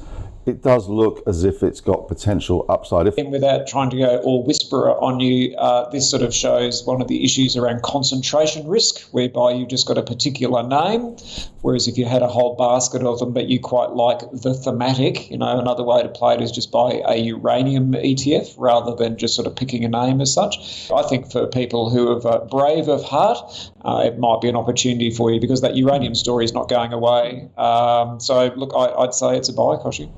it 0.49 0.61
does 0.63 0.89
look 0.89 1.23
as 1.27 1.43
if 1.43 1.63
it's 1.63 1.79
got 1.79 2.07
potential 2.07 2.65
upside. 2.67 3.07
If 3.07 3.15
without 3.27 3.67
trying 3.67 3.89
to 3.91 3.97
go 3.97 4.17
all 4.17 4.43
whisperer 4.43 4.99
on 4.99 5.19
you, 5.19 5.55
uh, 5.57 5.89
this 5.89 6.09
sort 6.09 6.23
of 6.23 6.33
shows 6.33 6.85
one 6.85 7.01
of 7.01 7.07
the 7.07 7.23
issues 7.23 7.55
around 7.55 7.83
concentration 7.83 8.67
risk, 8.67 9.01
whereby 9.11 9.51
you've 9.51 9.69
just 9.69 9.87
got 9.87 9.97
a 9.97 10.03
particular 10.03 10.63
name. 10.63 11.15
Whereas 11.61 11.87
if 11.87 11.97
you 11.97 12.05
had 12.05 12.21
a 12.21 12.27
whole 12.27 12.55
basket 12.55 13.03
of 13.03 13.19
them, 13.19 13.33
but 13.33 13.47
you 13.47 13.59
quite 13.59 13.91
like 13.91 14.19
the 14.31 14.53
thematic, 14.53 15.29
you 15.29 15.37
know, 15.37 15.59
another 15.59 15.83
way 15.83 16.01
to 16.01 16.09
play 16.09 16.35
it 16.35 16.41
is 16.41 16.51
just 16.51 16.71
buy 16.71 17.01
a 17.05 17.17
uranium 17.17 17.93
ETF 17.93 18.55
rather 18.57 18.95
than 18.95 19.17
just 19.17 19.35
sort 19.35 19.47
of 19.47 19.55
picking 19.55 19.83
a 19.83 19.89
name 19.89 20.21
as 20.21 20.33
such. 20.33 20.89
I 20.91 21.03
think 21.03 21.31
for 21.31 21.47
people 21.47 21.89
who 21.89 22.09
are 22.09 22.27
uh, 22.27 22.45
brave 22.45 22.87
of 22.87 23.03
heart, 23.03 23.37
uh, 23.81 24.03
it 24.05 24.17
might 24.19 24.41
be 24.41 24.49
an 24.49 24.55
opportunity 24.55 25.11
for 25.11 25.31
you 25.31 25.39
because 25.39 25.61
that 25.61 25.75
uranium 25.75 26.15
story 26.15 26.45
is 26.45 26.53
not 26.53 26.69
going 26.69 26.93
away. 26.93 27.49
Um, 27.57 28.19
so, 28.19 28.51
look, 28.55 28.71
I, 28.75 29.03
I'd 29.03 29.13
say 29.13 29.37
it's 29.37 29.49
a 29.49 29.53
buy, 29.53 29.75
Koshi. 29.75 30.09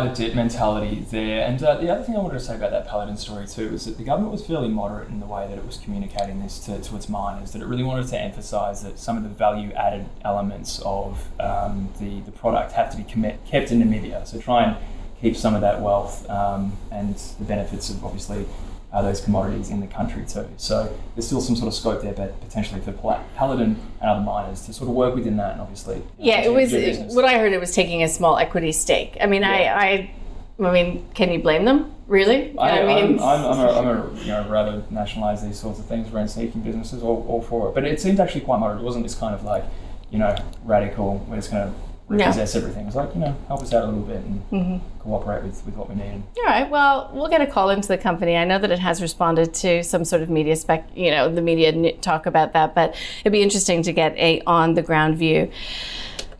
Buy 0.00 0.08
the 0.08 0.14
dip 0.14 0.34
mentality 0.34 1.04
there. 1.10 1.44
And 1.44 1.62
uh, 1.62 1.76
the 1.76 1.90
other 1.92 2.02
thing 2.02 2.16
I 2.16 2.20
wanted 2.20 2.38
to 2.38 2.40
say 2.40 2.54
about 2.54 2.70
that 2.70 2.88
Paladin 2.88 3.18
story 3.18 3.46
too 3.46 3.74
is 3.74 3.84
that 3.84 3.98
the 3.98 4.04
government 4.04 4.32
was 4.32 4.46
fairly 4.46 4.68
moderate 4.68 5.08
in 5.08 5.20
the 5.20 5.26
way 5.26 5.46
that 5.46 5.58
it 5.58 5.66
was 5.66 5.76
communicating 5.76 6.42
this 6.42 6.58
to, 6.60 6.80
to 6.80 6.96
its 6.96 7.08
miners, 7.08 7.52
that 7.52 7.60
it 7.60 7.66
really 7.66 7.82
wanted 7.82 8.06
to 8.08 8.18
emphasise 8.18 8.80
that 8.80 8.98
some 8.98 9.18
of 9.18 9.24
the 9.24 9.28
value 9.28 9.72
added 9.72 10.06
elements 10.24 10.80
of 10.86 11.28
um, 11.38 11.90
the, 12.00 12.20
the 12.20 12.32
product 12.32 12.72
have 12.72 12.90
to 12.90 12.96
be 12.96 13.04
kept 13.04 13.70
in 13.70 13.82
Namibia. 13.82 14.26
So 14.26 14.40
try 14.40 14.64
and 14.64 14.76
keep 15.20 15.36
some 15.36 15.54
of 15.54 15.60
that 15.60 15.82
wealth 15.82 16.28
um, 16.30 16.78
and 16.90 17.14
the 17.38 17.44
benefits 17.44 17.90
of 17.90 18.02
obviously 18.02 18.46
uh, 18.92 19.02
those 19.02 19.20
commodities 19.20 19.70
in 19.70 19.80
the 19.80 19.86
country 19.86 20.24
too. 20.26 20.48
So 20.56 20.94
there's 21.14 21.26
still 21.26 21.40
some 21.40 21.56
sort 21.56 21.68
of 21.68 21.74
scope 21.74 22.02
there, 22.02 22.12
but 22.12 22.40
potentially 22.40 22.80
for 22.80 22.92
Paladin 23.36 23.76
and 24.00 24.10
other 24.10 24.20
miners 24.20 24.62
to 24.66 24.72
sort 24.72 24.88
of 24.88 24.96
work 24.96 25.14
within 25.14 25.36
that, 25.36 25.52
and 25.52 25.60
obviously. 25.60 26.02
Yeah, 26.18 26.40
it 26.40 26.52
was 26.52 27.14
what 27.14 27.24
I 27.24 27.38
heard. 27.38 27.52
It 27.52 27.60
was 27.60 27.74
taking 27.74 28.02
a 28.02 28.08
small 28.08 28.36
equity 28.38 28.72
stake. 28.72 29.16
I 29.20 29.26
mean, 29.26 29.42
Yeah. 29.42 29.76
I, 29.78 30.12
I, 30.58 30.66
I 30.66 30.72
mean, 30.72 31.08
can 31.14 31.30
you 31.32 31.40
blame 31.40 31.64
them? 31.64 31.94
Really? 32.06 32.58
I, 32.58 32.84
mean, 32.84 33.20
I'm, 33.20 33.20
I'm, 33.20 33.44
I'm, 33.44 33.60
a, 33.60 33.72
I'm 33.78 33.86
a, 33.86 34.20
you 34.20 34.28
know, 34.28 34.48
rather 34.48 34.82
nationalise 34.90 35.42
these 35.42 35.58
sorts 35.58 35.78
of 35.78 35.86
things 35.86 36.12
around 36.12 36.26
sneaking 36.28 36.62
businesses, 36.62 37.04
all, 37.04 37.24
all 37.28 37.40
for 37.40 37.68
it. 37.68 37.74
But 37.74 37.84
it 37.84 38.00
seemed 38.00 38.18
actually 38.18 38.40
quite 38.40 38.58
moderate. 38.58 38.80
It 38.80 38.84
wasn't 38.84 39.04
this 39.04 39.14
kind 39.14 39.32
of 39.32 39.44
like, 39.44 39.64
you 40.10 40.18
know, 40.18 40.34
radical, 40.64 41.24
we're 41.28 41.36
just 41.36 41.52
going 41.52 41.72
to 41.72 41.78
No. 42.10 42.16
repossess 42.26 42.56
everything. 42.56 42.86
It's 42.88 42.96
like, 42.96 43.14
you 43.14 43.20
know, 43.20 43.36
help 43.48 43.62
us 43.62 43.72
out 43.72 43.84
a 43.84 43.86
little 43.86 44.02
bit 44.02 44.16
and 44.16 44.50
Mm-hmm. 44.50 44.98
cooperate 45.00 45.44
with, 45.44 45.64
with 45.64 45.76
what 45.76 45.88
we 45.88 45.94
need. 45.94 46.22
All 46.38 46.44
right. 46.44 46.68
Well, 46.68 47.10
we'll 47.14 47.28
get 47.28 47.40
a 47.40 47.46
call 47.46 47.70
into 47.70 47.86
the 47.88 47.96
company. 47.98 48.36
I 48.36 48.44
know 48.44 48.58
that 48.58 48.70
it 48.70 48.80
has 48.80 49.00
responded 49.00 49.54
to 49.54 49.82
some 49.84 50.04
sort 50.04 50.20
of 50.22 50.28
media 50.28 50.56
spec, 50.56 50.88
you 50.94 51.10
know, 51.10 51.32
the 51.32 51.40
media 51.42 51.92
talk 51.98 52.26
about 52.26 52.52
that, 52.54 52.74
but 52.74 52.94
it'd 53.20 53.32
be 53.32 53.42
interesting 53.42 53.82
to 53.84 53.92
get 53.92 54.16
a 54.18 54.40
on 54.46 54.74
the 54.74 54.82
ground 54.82 55.16
view. 55.18 55.50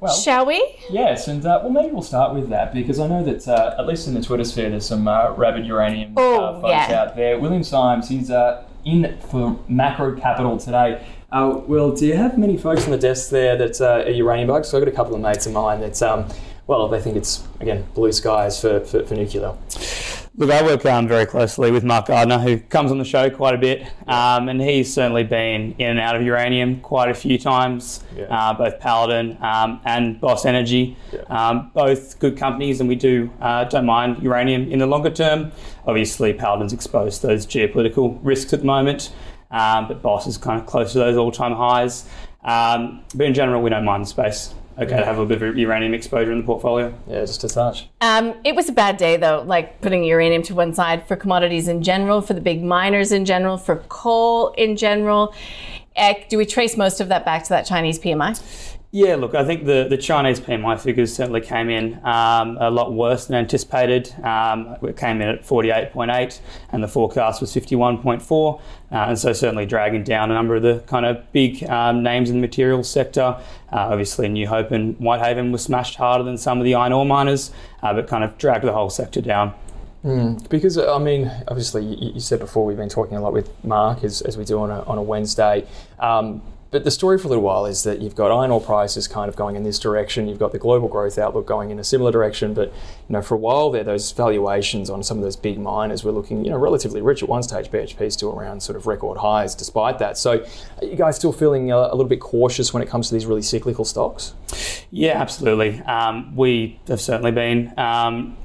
Well, 0.01 0.15
Shall 0.15 0.47
we? 0.47 0.57
yes, 0.91 1.29
and 1.29 1.45
uh, 1.45 1.61
well, 1.63 1.71
maybe 1.71 1.93
we'll 1.93 2.01
start 2.03 2.35
with 2.35 2.49
that 2.49 2.73
because 2.73 2.99
I 2.99 3.07
know 3.07 3.23
that 3.23 3.47
uh, 3.47 3.75
at 3.79 3.87
least 3.87 4.09
in 4.09 4.15
the 4.15 4.23
Twitter 4.23 4.45
sphere, 4.45 4.71
there's 4.71 4.87
some 4.87 5.07
uh, 5.07 5.33
rabid 5.35 5.67
uranium 5.67 6.15
Oh, 6.17 6.41
uh, 6.43 6.61
folks 6.63 6.69
yeah. 6.89 7.03
out 7.03 7.17
there. 7.17 7.39
William 7.39 7.63
Symes, 7.63 8.09
he's 8.09 8.31
uh, 8.31 8.65
in 8.87 9.19
for 9.29 9.59
Macro 9.69 10.19
Capital 10.19 10.57
today. 10.57 11.07
Uh, 11.33 11.61
Will, 11.67 11.95
do 11.95 12.07
you 12.07 12.15
have 12.17 12.37
many 12.39 12.57
folks 12.57 12.85
on 12.85 12.91
the 12.91 12.99
desk 12.99 13.31
there 13.31 13.57
that 13.57 13.81
uh, 13.81 14.05
are 14.05 14.11
uranium 14.11 14.49
bugs? 14.49 14.69
So 14.69 14.79
I've 14.79 14.85
got 14.85 14.93
a 14.93 14.97
couple 14.97 15.15
of 15.15 15.21
mates 15.21 15.47
of 15.47 15.53
mine 15.53 15.81
that, 15.81 16.03
um, 16.03 16.27
well, 16.67 16.89
they 16.89 17.01
think 17.01 17.17
it's 17.17 17.47
again 17.61 17.87
blue 17.95 18.11
skies 18.13 18.61
for, 18.61 18.81
for, 18.81 19.05
for 19.05 19.15
nuclear. 19.15 19.55
Look, 20.37 20.51
I 20.51 20.63
work 20.63 20.87
um, 20.87 21.07
very 21.07 21.27
closely 21.27 21.71
with 21.71 21.85
Mark 21.85 22.07
Gardner, 22.07 22.39
who 22.39 22.59
comes 22.59 22.91
on 22.91 22.99
the 22.99 23.05
show 23.05 23.29
quite 23.31 23.55
a 23.55 23.59
bit, 23.59 23.83
um, 24.09 24.49
and 24.49 24.61
he's 24.63 24.93
certainly 24.93 25.23
been 25.25 25.73
in 25.79 25.91
and 25.91 26.01
out 26.01 26.17
of 26.17 26.23
uranium 26.23 26.81
quite 26.81 27.11
a 27.11 27.15
few 27.15 27.37
times, 27.37 28.03
Yeah. 28.17 28.25
uh, 28.25 28.55
both 28.55 28.81
Paladin 28.81 29.37
um, 29.43 29.81
and 29.85 30.21
Boss 30.21 30.47
Energy, 30.47 30.97
Yeah. 31.13 31.21
um, 31.29 31.71
both 31.75 32.19
good 32.21 32.37
companies, 32.39 32.81
and 32.81 32.89
we 32.89 32.95
do 32.95 33.31
uh, 33.41 33.65
don't 33.65 33.85
mind 33.87 34.23
uranium 34.23 34.71
in 34.71 34.79
the 34.79 34.87
longer 34.87 35.11
term. 35.11 35.53
Obviously, 35.87 36.33
Paladin's 36.33 36.73
exposed 36.73 37.21
to 37.21 37.27
those 37.27 37.45
geopolitical 37.47 38.19
risks 38.23 38.53
at 38.53 38.61
the 38.61 38.67
moment, 38.67 39.13
um, 39.51 39.89
but 39.89 40.03
Boss 40.03 40.27
is 40.27 40.39
kind 40.39 40.61
of 40.61 40.67
close 40.67 40.93
to 40.93 40.99
those 40.99 41.17
all-time 41.17 41.53
highs. 41.53 42.07
Um, 42.43 43.03
but 43.15 43.27
in 43.27 43.35
general, 43.35 43.63
we 43.63 43.71
don't 43.71 43.85
mind 43.85 44.05
the 44.05 44.09
space. 44.09 44.55
Okay, 44.79 44.97
to 44.97 45.05
have 45.05 45.19
a 45.19 45.27
bit 45.27 45.43
of 45.43 45.59
uranium 45.59 45.93
exposure 45.93 46.33
in 46.33 46.39
the 46.39 46.45
portfolio. 46.45 46.95
Yeah, 47.07 47.21
just 47.21 47.45
a 47.45 47.49
touch. 47.49 47.89
Um, 48.01 48.35
it 48.45 48.55
was 48.55 48.71
a 48.71 48.73
bad 48.73 48.97
day, 48.97 49.19
though, 49.19 49.43
like 49.47 49.83
putting 49.83 50.05
uranium 50.05 50.43
to 50.45 50.55
one 50.55 50.73
side 50.73 51.07
for 51.07 51.17
commodities 51.17 51.69
in 51.69 51.83
general, 51.83 52.23
for 52.23 52.33
the 52.33 52.41
big 52.41 52.63
miners 52.63 53.13
in 53.13 53.27
general, 53.27 53.59
for 53.59 53.77
coal 53.89 54.53
in 54.53 54.77
general. 54.77 55.35
Do 56.31 56.39
we 56.39 56.47
trace 56.47 56.79
most 56.79 57.01
of 57.01 57.09
that 57.09 57.27
back 57.27 57.43
to 57.43 57.49
that 57.51 57.67
Chinese 57.67 57.99
PMI? 57.99 58.79
Yeah, 58.93 59.15
look, 59.15 59.37
I 59.37 59.45
think 59.45 59.67
the, 59.67 59.87
the 59.89 59.97
Chinese 59.97 60.41
PMI 60.41 60.81
figures 60.81 61.15
certainly 61.15 61.41
came 61.41 61.71
in 61.71 62.05
um, 62.05 62.59
a 62.61 62.69
lot 62.73 62.93
worse 62.93 63.27
than 63.27 63.37
anticipated. 63.37 64.13
Um, 64.25 64.77
it 64.83 64.97
came 64.97 65.23
in 65.23 65.29
at 65.29 65.43
48.8 65.45 66.41
and 66.73 66.83
the 66.83 66.89
forecast 66.89 67.41
was 67.41 67.55
51.4. 67.55 68.59
Uh, 68.59 68.61
and 68.91 69.17
so 69.17 69.33
certainly 69.33 69.65
dragging 69.65 70.03
down 70.03 70.33
a 70.33 70.35
number 70.35 70.57
of 70.57 70.63
the 70.63 70.83
kind 70.89 71.07
of 71.07 71.31
big 71.31 71.63
um, 71.71 72.03
names 72.03 72.31
in 72.31 72.37
the 72.37 72.41
materials 72.41 72.91
sector. 72.91 73.41
Uh, 73.73 73.91
obviously, 73.93 74.29
New 74.29 74.49
Hope 74.49 74.73
and 74.73 74.97
Whitehaven 74.97 75.53
were 75.53 75.59
smashed 75.59 75.95
harder 75.95 76.25
than 76.25 76.37
some 76.37 76.59
of 76.59 76.65
the 76.65 76.75
iron 76.75 76.93
ore 76.93 77.07
miners, 77.07 77.53
uh, 77.85 77.95
but 77.95 78.09
kind 78.09 78.25
of 78.25 78.37
dragged 78.39 78.65
the 78.65 78.73
whole 78.73 78.91
sector 78.91 79.21
down. 79.21 79.55
Because 80.49 80.77
I 80.79 80.99
mean, 80.99 81.31
obviously, 81.47 81.85
you, 81.85 82.15
you 82.15 82.21
said 82.21 82.41
before 82.41 82.65
we've 82.65 82.77
been 82.77 82.89
talking 82.89 83.17
a 83.17 83.21
lot 83.21 83.35
with 83.35 83.53
Mark 83.65 84.03
as, 84.03 84.21
as 84.23 84.37
we 84.37 84.45
do 84.45 84.59
on 84.59 84.71
a, 84.71 84.83
on 84.83 84.99
a 84.99 85.03
Wednesday. 85.03 85.65
Um, 86.01 86.43
but 86.71 86.85
the 86.85 86.91
story 86.91 87.19
for 87.19 87.27
a 87.27 87.31
little 87.31 87.43
while 87.43 87.67
is 87.67 87.83
that 87.83 88.01
you've 88.01 88.15
got 88.15 88.31
iron 88.31 88.51
ore 88.53 88.61
prices 88.61 89.09
kind 89.09 89.29
of 89.29 89.35
going 89.35 89.57
in 89.57 89.65
this 89.65 89.79
direction. 89.79 90.29
You've 90.29 90.39
got 90.39 90.53
the 90.53 90.59
global 90.59 90.89
growth 90.89 91.19
outlook 91.19 91.47
going 91.47 91.71
in 91.71 91.79
a 91.81 91.85
similar 91.85 92.13
direction. 92.13 92.55
But 92.55 92.69
you 92.69 93.13
know, 93.13 93.23
for 93.23 93.35
a 93.35 93.39
while 93.39 93.71
there, 93.71 93.83
those 93.83 94.13
valuations 94.13 94.89
on 94.89 95.03
some 95.03 95.19
of 95.19 95.25
those 95.25 95.37
big 95.37 95.59
miners 95.59 96.05
were 96.05 96.13
looking, 96.13 96.45
you 96.45 96.51
know, 96.51 96.59
relatively 96.59 97.03
rich. 97.03 97.23
At 97.23 97.29
one 97.29 97.43
stage, 97.43 97.71
BHP 97.71 98.13
still 98.13 98.33
around 98.39 98.63
sort 98.63 98.77
of 98.77 98.87
record 98.87 99.19
highs, 99.19 99.55
despite 99.55 99.99
that. 99.99 100.17
So, 100.17 100.45
are 100.81 100.85
you 100.85 100.97
guys 100.97 101.17
still 101.17 101.33
feeling 101.33 101.73
a, 101.73 101.77
a 101.77 101.95
little 101.95 102.05
bit 102.05 102.21
cautious 102.21 102.73
when 102.73 102.83
it 102.83 102.89
comes 102.89 103.09
to 103.09 103.15
these 103.15 103.27
really 103.27 103.43
cyclical 103.43 103.85
stocks? 103.85 104.35
Yeah, 104.93 105.21
absolutely. 105.21 105.81
Um, 105.81 106.37
we 106.37 106.79
have 106.87 107.01
certainly 107.01 107.33
been 107.33 107.75
um, 107.79 108.37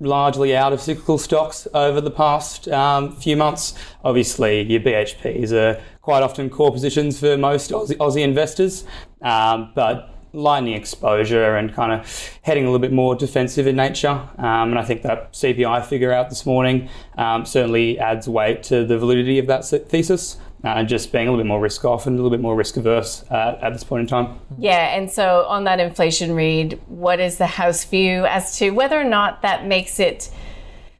largely 0.00 0.56
out 0.56 0.72
of 0.72 0.80
cyclical 0.80 1.18
stocks 1.18 1.66
over 1.74 2.00
the 2.00 2.10
past 2.10 2.68
um, 2.68 3.14
few 3.16 3.36
months. 3.36 3.74
Obviously, 4.04 4.62
your 4.62 4.80
BHPs 4.80 5.52
are 5.52 5.82
quite 6.02 6.22
often 6.22 6.50
core 6.50 6.72
positions 6.72 7.18
for 7.18 7.36
most 7.36 7.70
Aussie, 7.70 7.96
Aussie 7.96 8.22
investors, 8.22 8.84
um, 9.22 9.72
but 9.74 10.10
lightening 10.34 10.74
exposure 10.74 11.56
and 11.56 11.72
kind 11.72 11.92
of 11.92 12.30
heading 12.42 12.64
a 12.64 12.66
little 12.66 12.80
bit 12.80 12.92
more 12.92 13.14
defensive 13.14 13.66
in 13.66 13.76
nature. 13.76 14.28
Um, 14.36 14.70
and 14.70 14.78
I 14.78 14.84
think 14.84 15.02
that 15.02 15.32
CPI 15.32 15.86
figure 15.86 16.12
out 16.12 16.28
this 16.28 16.44
morning 16.44 16.88
um, 17.16 17.46
certainly 17.46 17.98
adds 17.98 18.28
weight 18.28 18.62
to 18.64 18.84
the 18.84 18.98
validity 18.98 19.38
of 19.38 19.46
that 19.46 19.64
thesis. 19.64 20.36
And 20.64 20.88
just 20.88 21.12
being 21.12 21.28
a 21.28 21.30
little 21.30 21.44
bit 21.44 21.48
more 21.48 21.60
risk 21.60 21.84
off 21.84 22.06
and 22.06 22.14
a 22.14 22.16
little 22.16 22.30
bit 22.30 22.40
more 22.40 22.56
risk 22.56 22.76
averse 22.76 23.22
uh, 23.30 23.58
at 23.60 23.72
this 23.74 23.84
point 23.84 24.00
in 24.00 24.06
time. 24.06 24.38
Yeah, 24.58 24.96
and 24.96 25.10
so 25.10 25.44
on 25.46 25.64
that 25.64 25.78
inflation 25.78 26.34
read, 26.34 26.80
what 26.86 27.20
is 27.20 27.36
the 27.36 27.46
House 27.46 27.84
view 27.84 28.24
as 28.24 28.56
to 28.58 28.70
whether 28.70 28.98
or 28.98 29.04
not 29.04 29.42
that 29.42 29.66
makes 29.66 30.00
it? 30.00 30.30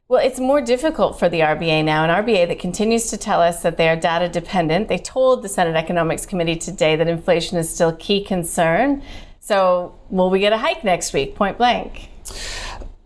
Well, 0.07 0.23
it's 0.23 0.39
more 0.39 0.61
difficult 0.61 1.17
for 1.17 1.29
the 1.29 1.39
RBA 1.39 1.83
now, 1.83 2.03
an 2.03 2.23
RBA 2.23 2.47
that 2.49 2.59
continues 2.59 3.09
to 3.09 3.17
tell 3.17 3.41
us 3.41 3.63
that 3.63 3.77
they 3.77 3.89
are 3.89 3.95
data 3.95 4.29
dependent. 4.29 4.87
They 4.87 4.99
told 4.99 5.41
the 5.41 5.49
Senate 5.49 5.75
Economics 5.75 6.27
Committee 6.27 6.57
today 6.57 6.95
that 6.95 7.07
inflation 7.07 7.57
is 7.57 7.73
still 7.73 7.89
a 7.89 7.97
key 7.97 8.23
concern. 8.23 9.01
So, 9.39 9.95
will 10.11 10.29
we 10.29 10.39
get 10.39 10.53
a 10.53 10.57
hike 10.57 10.83
next 10.83 11.11
week, 11.11 11.33
point 11.33 11.57
blank? 11.57 12.09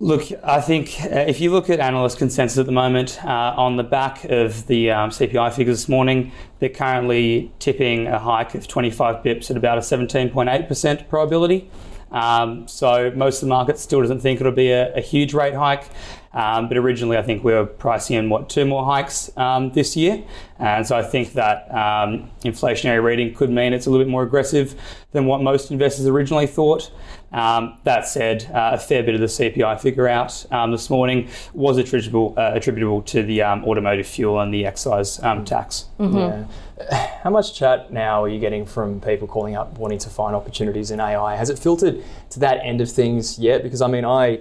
Look, 0.01 0.31
I 0.45 0.61
think 0.61 0.95
uh, 1.01 1.25
if 1.27 1.41
you 1.41 1.51
look 1.51 1.69
at 1.69 1.81
analyst 1.81 2.19
consensus 2.19 2.57
at 2.57 2.65
the 2.65 2.71
moment, 2.71 3.21
uh, 3.25 3.53
on 3.57 3.75
the 3.75 3.83
back 3.83 4.23
of 4.23 4.65
the 4.67 4.91
um, 4.91 5.09
CPI 5.09 5.51
figures 5.51 5.79
this 5.79 5.89
morning, 5.89 6.31
they're 6.59 6.69
currently 6.69 7.51
tipping 7.59 8.07
a 8.07 8.17
hike 8.17 8.55
of 8.55 8.65
25 8.65 9.17
bips 9.17 9.51
at 9.51 9.57
about 9.57 9.77
a 9.77 9.81
17.8% 9.81 11.09
probability. 11.09 11.69
Um, 12.13 12.65
so 12.65 13.11
most 13.13 13.37
of 13.37 13.41
the 13.41 13.49
market 13.49 13.77
still 13.77 13.99
doesn't 13.99 14.21
think 14.21 14.39
it'll 14.39 14.53
be 14.53 14.71
a, 14.71 14.95
a 14.95 15.01
huge 15.01 15.33
rate 15.33 15.53
hike. 15.53 15.83
Um, 16.31 16.67
but 16.67 16.77
originally, 16.77 17.17
I 17.17 17.23
think 17.23 17.43
we 17.43 17.53
were 17.53 17.65
pricing 17.65 18.15
in 18.15 18.29
what 18.29 18.49
two 18.49 18.65
more 18.65 18.85
hikes 18.85 19.35
um, 19.35 19.71
this 19.71 19.97
year, 19.97 20.23
and 20.59 20.85
so 20.85 20.95
I 20.95 21.01
think 21.01 21.33
that 21.33 21.67
um, 21.73 22.29
inflationary 22.43 23.03
reading 23.03 23.33
could 23.33 23.49
mean 23.49 23.73
it's 23.73 23.87
a 23.87 23.89
little 23.89 24.05
bit 24.05 24.11
more 24.11 24.23
aggressive 24.23 24.79
than 25.11 25.25
what 25.25 25.41
most 25.41 25.71
investors 25.71 26.05
originally 26.05 26.45
thought. 26.45 26.91
Um, 27.31 27.77
that 27.83 28.07
said, 28.07 28.49
uh, 28.53 28.71
a 28.73 28.77
fair 28.77 29.03
bit 29.03 29.13
of 29.13 29.21
the 29.21 29.27
CPI 29.27 29.79
figure 29.79 30.07
out 30.07 30.45
um, 30.51 30.71
this 30.71 30.89
morning 30.89 31.29
was 31.53 31.77
attributable 31.77 32.33
uh, 32.37 32.51
attributable 32.53 33.01
to 33.03 33.23
the 33.23 33.41
um, 33.41 33.63
automotive 33.65 34.07
fuel 34.07 34.39
and 34.39 34.53
the 34.53 34.65
excise 34.65 35.21
um, 35.23 35.45
tax. 35.45 35.85
Yeah. 35.99 36.45
How 37.23 37.29
much 37.29 37.55
chat 37.55 37.91
now 37.91 38.23
are 38.23 38.29
you 38.29 38.39
getting 38.39 38.65
from 38.65 39.01
people 39.01 39.27
calling 39.27 39.55
up 39.55 39.77
wanting 39.77 39.99
to 39.99 40.09
find 40.09 40.35
opportunities 40.35 40.91
in 40.91 40.99
AI? 40.99 41.35
Has 41.35 41.49
it 41.49 41.59
filtered 41.59 42.03
to 42.31 42.39
that 42.39 42.59
end 42.63 42.81
of 42.81 42.89
things 42.89 43.37
yet? 43.37 43.63
Because 43.63 43.81
I 43.81 43.87
mean, 43.87 44.05
I 44.05 44.39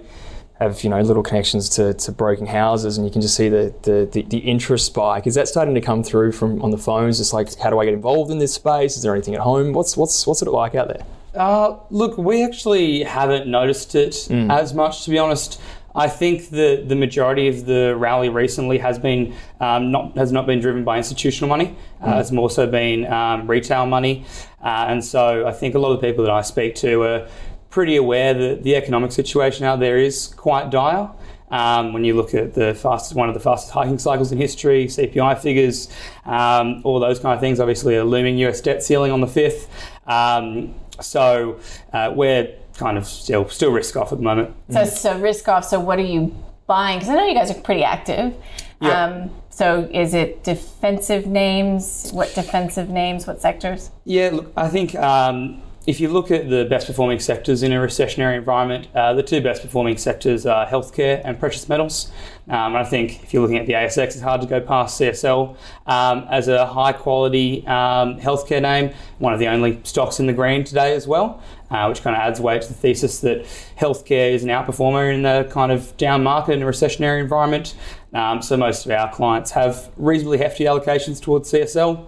have 0.59 0.83
you 0.83 0.89
know 0.89 0.99
little 1.01 1.23
connections 1.23 1.69
to, 1.69 1.93
to 1.93 2.11
broken 2.11 2.45
houses, 2.45 2.97
and 2.97 3.05
you 3.07 3.11
can 3.11 3.21
just 3.21 3.35
see 3.35 3.49
the, 3.49 3.73
the, 3.83 4.09
the, 4.11 4.21
the 4.23 4.37
interest 4.39 4.85
spike. 4.85 5.25
Is 5.25 5.35
that 5.35 5.47
starting 5.47 5.73
to 5.75 5.81
come 5.81 6.03
through 6.03 6.33
from 6.33 6.61
on 6.61 6.71
the 6.71 6.77
phones? 6.77 7.17
Just 7.17 7.33
like 7.33 7.57
how 7.57 7.69
do 7.69 7.79
I 7.79 7.85
get 7.85 7.93
involved 7.93 8.31
in 8.31 8.39
this 8.39 8.53
space? 8.53 8.97
Is 8.97 9.03
there 9.03 9.13
anything 9.13 9.35
at 9.35 9.41
home? 9.41 9.73
What's 9.73 9.95
what's 9.95 10.27
what's 10.27 10.41
it 10.41 10.49
like 10.49 10.75
out 10.75 10.87
there? 10.87 11.03
Uh, 11.35 11.77
look, 11.91 12.17
we 12.17 12.43
actually 12.43 13.03
haven't 13.03 13.47
noticed 13.47 13.93
it 13.95 14.29
as 14.31 14.73
much, 14.73 15.03
to 15.05 15.11
be 15.11 15.17
honest. 15.19 15.61
I 15.95 16.07
think 16.07 16.49
the 16.49 16.83
the 16.87 16.95
majority 16.95 17.47
of 17.47 17.65
the 17.65 17.95
rally 17.97 18.29
recently 18.29 18.77
has 18.77 18.99
been 18.99 19.33
um, 19.59 19.91
not 19.91 20.17
has 20.17 20.31
not 20.31 20.45
been 20.45 20.59
driven 20.59 20.83
by 20.83 20.97
institutional 20.97 21.49
money. 21.49 21.75
Uh, 22.01 22.17
It's 22.19 22.31
more 22.31 22.49
so 22.49 22.67
been 22.67 23.11
um, 23.11 23.47
retail 23.49 23.85
money, 23.85 24.23
uh, 24.63 24.85
and 24.89 25.03
so 25.03 25.47
I 25.47 25.51
think 25.51 25.75
a 25.75 25.79
lot 25.79 25.91
of 25.91 25.99
the 26.01 26.07
people 26.07 26.23
that 26.25 26.33
I 26.33 26.41
speak 26.41 26.75
to 26.75 27.03
are 27.03 27.27
pretty 27.69 27.95
aware 27.95 28.33
that 28.33 28.63
the 28.63 28.75
economic 28.75 29.11
situation 29.11 29.65
out 29.65 29.79
there 29.79 29.97
is 29.97 30.27
quite 30.27 30.69
dire. 30.69 31.09
Um, 31.51 31.93
when 31.93 32.03
you 32.03 32.15
look 32.15 32.35
at 32.35 32.53
the 32.53 32.75
fastest, 32.75 33.15
one 33.15 33.27
of 33.27 33.33
the 33.33 33.39
fastest 33.39 33.73
hiking 33.73 33.97
cycles 33.97 34.31
in 34.31 34.37
history, 34.37 34.85
CPI 34.85 35.39
figures, 35.39 35.89
um, 36.25 36.81
all 36.83 36.99
those 36.99 37.19
kind 37.19 37.33
of 37.33 37.39
things. 37.39 37.59
Obviously, 37.59 37.95
a 37.95 38.03
looming 38.03 38.37
US 38.39 38.61
debt 38.61 38.83
ceiling 38.83 39.11
on 39.11 39.19
the 39.19 39.27
fifth. 39.27 39.67
Um, 40.05 40.75
so 41.01 41.59
uh, 41.91 42.11
we're 42.15 42.55
kind 42.77 42.97
of 42.97 43.05
still 43.05 43.47
still 43.49 43.71
risk 43.71 43.95
off 43.95 44.11
at 44.11 44.19
the 44.19 44.23
moment. 44.23 44.55
So, 44.69 44.85
so 44.85 45.19
risk 45.19 45.47
off. 45.47 45.65
So, 45.65 45.79
what 45.79 45.97
are 45.97 46.03
you 46.03 46.35
buying? 46.67 46.99
Because 46.99 47.09
I 47.09 47.15
know 47.15 47.25
you 47.25 47.33
guys 47.33 47.51
are 47.51 47.61
pretty 47.61 47.83
active. 47.83 48.35
Yeah. 48.81 49.05
Um, 49.05 49.31
so, 49.49 49.89
is 49.91 50.13
it 50.13 50.43
defensive 50.43 51.25
names? 51.25 52.11
What 52.13 52.33
defensive 52.33 52.89
names? 52.89 53.27
What 53.27 53.41
sectors? 53.41 53.91
Yeah, 54.05 54.29
look, 54.33 54.53
I 54.55 54.69
think 54.69 54.95
um, 54.95 55.61
if 55.89 55.99
you 55.99 56.07
look 56.07 56.29
at 56.29 56.51
the 56.51 56.65
best 56.65 56.85
performing 56.85 57.19
sectors 57.19 57.63
in 57.63 57.71
a 57.71 57.75
recessionary 57.75 58.37
environment, 58.37 58.87
uh, 58.93 59.11
the 59.15 59.23
two 59.23 59.41
best 59.41 59.63
performing 59.63 59.97
sectors 59.97 60.45
are 60.45 60.67
healthcare 60.67 61.19
and 61.25 61.39
precious 61.39 61.67
metals. 61.67 62.11
Um, 62.47 62.75
I 62.75 62.83
think 62.83 63.23
if 63.23 63.33
you're 63.33 63.41
looking 63.41 63.57
at 63.57 63.65
the 63.65 63.73
ASX, 63.73 64.03
it's 64.03 64.21
hard 64.21 64.39
to 64.41 64.47
go 64.47 64.61
past 64.61 65.01
CSL 65.01 65.57
um, 65.87 66.27
as 66.29 66.47
a 66.47 66.67
high 66.67 66.93
quality 66.93 67.65
um, 67.65 68.19
healthcare 68.19 68.61
name, 68.61 68.93
one 69.17 69.33
of 69.33 69.39
the 69.39 69.47
only 69.47 69.79
stocks 69.83 70.19
in 70.19 70.27
the 70.27 70.33
green 70.33 70.63
today 70.63 70.93
as 70.93 71.07
well. 71.07 71.41
Uh, 71.71 71.85
which 71.85 72.01
kind 72.01 72.15
of 72.15 72.21
adds 72.23 72.41
weight 72.41 72.63
to 72.63 72.67
the 72.69 72.73
thesis 72.73 73.19
that 73.19 73.43
healthcare 73.77 74.31
is 74.31 74.41
an 74.41 74.49
outperformer 74.49 75.13
in 75.13 75.21
the 75.21 75.47
kind 75.51 75.71
of 75.71 75.95
down 75.97 76.23
market 76.23 76.53
in 76.53 76.63
a 76.63 76.65
recessionary 76.65 77.21
environment. 77.21 77.75
Um, 78.11 78.41
so 78.41 78.57
most 78.57 78.87
of 78.87 78.91
our 78.91 79.13
clients 79.13 79.51
have 79.51 79.91
reasonably 79.95 80.39
hefty 80.39 80.63
allocations 80.63 81.21
towards 81.21 81.51
CSL. 81.51 82.07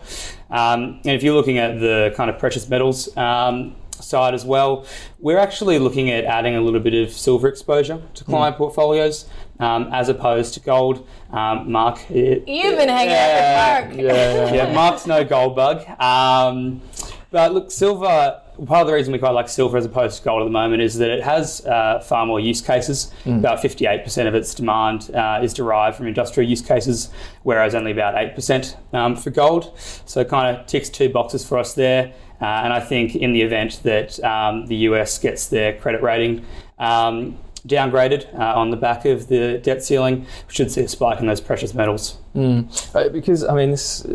Um, 0.51 0.99
and 1.05 1.15
if 1.15 1.23
you're 1.23 1.33
looking 1.35 1.57
at 1.57 1.79
the 1.79 2.13
kind 2.15 2.29
of 2.29 2.37
precious 2.37 2.67
metals 2.69 3.15
um, 3.17 3.75
side 3.99 4.33
as 4.33 4.43
well, 4.45 4.85
we're 5.19 5.37
actually 5.37 5.79
looking 5.79 6.09
at 6.11 6.25
adding 6.25 6.55
a 6.55 6.61
little 6.61 6.79
bit 6.79 6.93
of 6.93 7.11
silver 7.11 7.47
exposure 7.47 8.01
to 8.15 8.23
client 8.23 8.57
portfolios. 8.57 9.25
Um, 9.59 9.89
as 9.93 10.09
opposed 10.09 10.55
to 10.55 10.59
gold, 10.59 11.07
um, 11.31 11.71
Mark. 11.71 12.09
it- 12.09 12.47
You've 12.47 12.77
been 12.79 12.89
hanging 12.89 13.13
out 13.13 13.89
with 13.95 13.97
Mark. 14.07 14.15
yeah, 14.17 14.53
yeah, 14.65 14.73
Mark's 14.73 15.05
no 15.05 15.23
gold 15.23 15.55
bug. 15.55 15.87
Um, 16.01 16.81
but 17.29 17.53
look, 17.53 17.69
silver. 17.69 18.41
Part 18.65 18.81
of 18.81 18.87
the 18.87 18.93
reason 18.93 19.11
we 19.11 19.17
quite 19.17 19.31
like 19.31 19.49
silver 19.49 19.77
as 19.77 19.85
opposed 19.85 20.19
to 20.19 20.23
gold 20.23 20.43
at 20.43 20.45
the 20.45 20.51
moment 20.51 20.83
is 20.83 20.95
that 20.97 21.09
it 21.09 21.23
has 21.23 21.65
uh, 21.65 21.99
far 21.99 22.27
more 22.27 22.39
use 22.39 22.61
cases. 22.61 23.11
About 23.39 23.59
58% 23.59 24.27
of 24.27 24.35
its 24.35 24.53
demand 24.53 25.09
uh, 25.15 25.39
is 25.41 25.53
derived 25.53 25.97
from 25.97 26.05
industrial 26.07 26.47
use 26.47 26.61
cases, 26.61 27.09
whereas 27.41 27.73
only 27.73 27.91
about 27.91 28.13
8% 28.13 28.75
um, 28.93 29.15
for 29.15 29.31
gold. 29.31 29.75
So 30.05 30.19
it 30.19 30.29
kind 30.29 30.55
of 30.55 30.67
ticks 30.67 30.89
two 30.89 31.09
boxes 31.09 31.43
for 31.47 31.57
us 31.57 31.73
there. 31.73 32.13
Uh, 32.39 32.45
and 32.45 32.73
I 32.73 32.79
think 32.79 33.15
in 33.15 33.33
the 33.33 33.41
event 33.41 33.81
that 33.83 34.23
um, 34.23 34.67
the 34.67 34.75
US 34.77 35.17
gets 35.17 35.47
their 35.47 35.73
credit 35.77 36.03
rating 36.03 36.45
um, 36.77 37.37
downgraded 37.67 38.33
uh, 38.39 38.53
on 38.59 38.69
the 38.71 38.77
back 38.77 39.05
of 39.05 39.27
the 39.27 39.57
debt 39.59 39.83
ceiling, 39.83 40.21
we 40.47 40.53
should 40.53 40.71
see 40.71 40.81
a 40.81 40.87
spike 40.87 41.19
in 41.19 41.27
those 41.27 41.41
precious 41.41 41.73
metals. 41.73 42.17
Uh, 42.33 43.09
because 43.09 43.43
I 43.43 43.53
mean, 43.53 43.71
this 43.71 44.05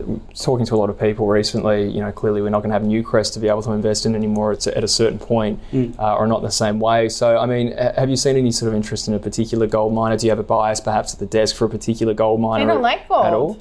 talking 0.41 0.65
to 0.67 0.75
a 0.75 0.79
lot 0.79 0.89
of 0.89 0.99
people 0.99 1.27
recently, 1.27 1.87
you 1.91 2.01
know, 2.01 2.11
clearly 2.13 2.41
we're 2.41 2.49
not 2.49 2.61
going 2.61 2.71
to 2.71 2.75
have 2.75 2.83
new 2.83 3.03
Newcrest 3.03 3.35
to 3.35 3.41
be 3.41 3.49
able 3.49 3.61
to 3.63 3.73
invest 3.73 4.07
in 4.07 4.15
anymore 4.15 4.53
at, 4.53 4.67
a- 4.67 4.77
at 4.77 4.83
a 4.83 4.89
certain 4.89 5.19
point, 5.19 5.61
uh, 5.99 6.15
or 6.17 6.27
not 6.27 6.41
the 6.43 6.51
same 6.51 6.81
way. 6.81 7.11
So, 7.11 7.37
I 7.37 7.45
mean, 7.45 7.75
uh, 7.75 7.95
have 8.01 8.09
you 8.09 8.17
seen 8.17 8.37
any 8.37 8.51
sort 8.53 8.71
of 8.71 8.75
interest 8.75 9.07
in 9.07 9.13
a 9.15 9.19
particular 9.19 9.67
gold 9.67 9.93
miner? 9.93 10.17
Do 10.17 10.27
you 10.27 10.31
have 10.31 10.39
a 10.39 10.43
bias, 10.43 10.81
perhaps, 10.81 11.13
at 11.13 11.21
the 11.21 11.27
desk 11.27 11.57
for 11.57 11.67
a 11.67 11.69
particular 11.69 12.15
gold 12.15 12.41
miner? 12.41 12.65
I 12.71 12.73
don't 12.75 12.83
like 12.83 13.07
gold. 13.07 13.27
at 13.27 13.35
all. 13.35 13.59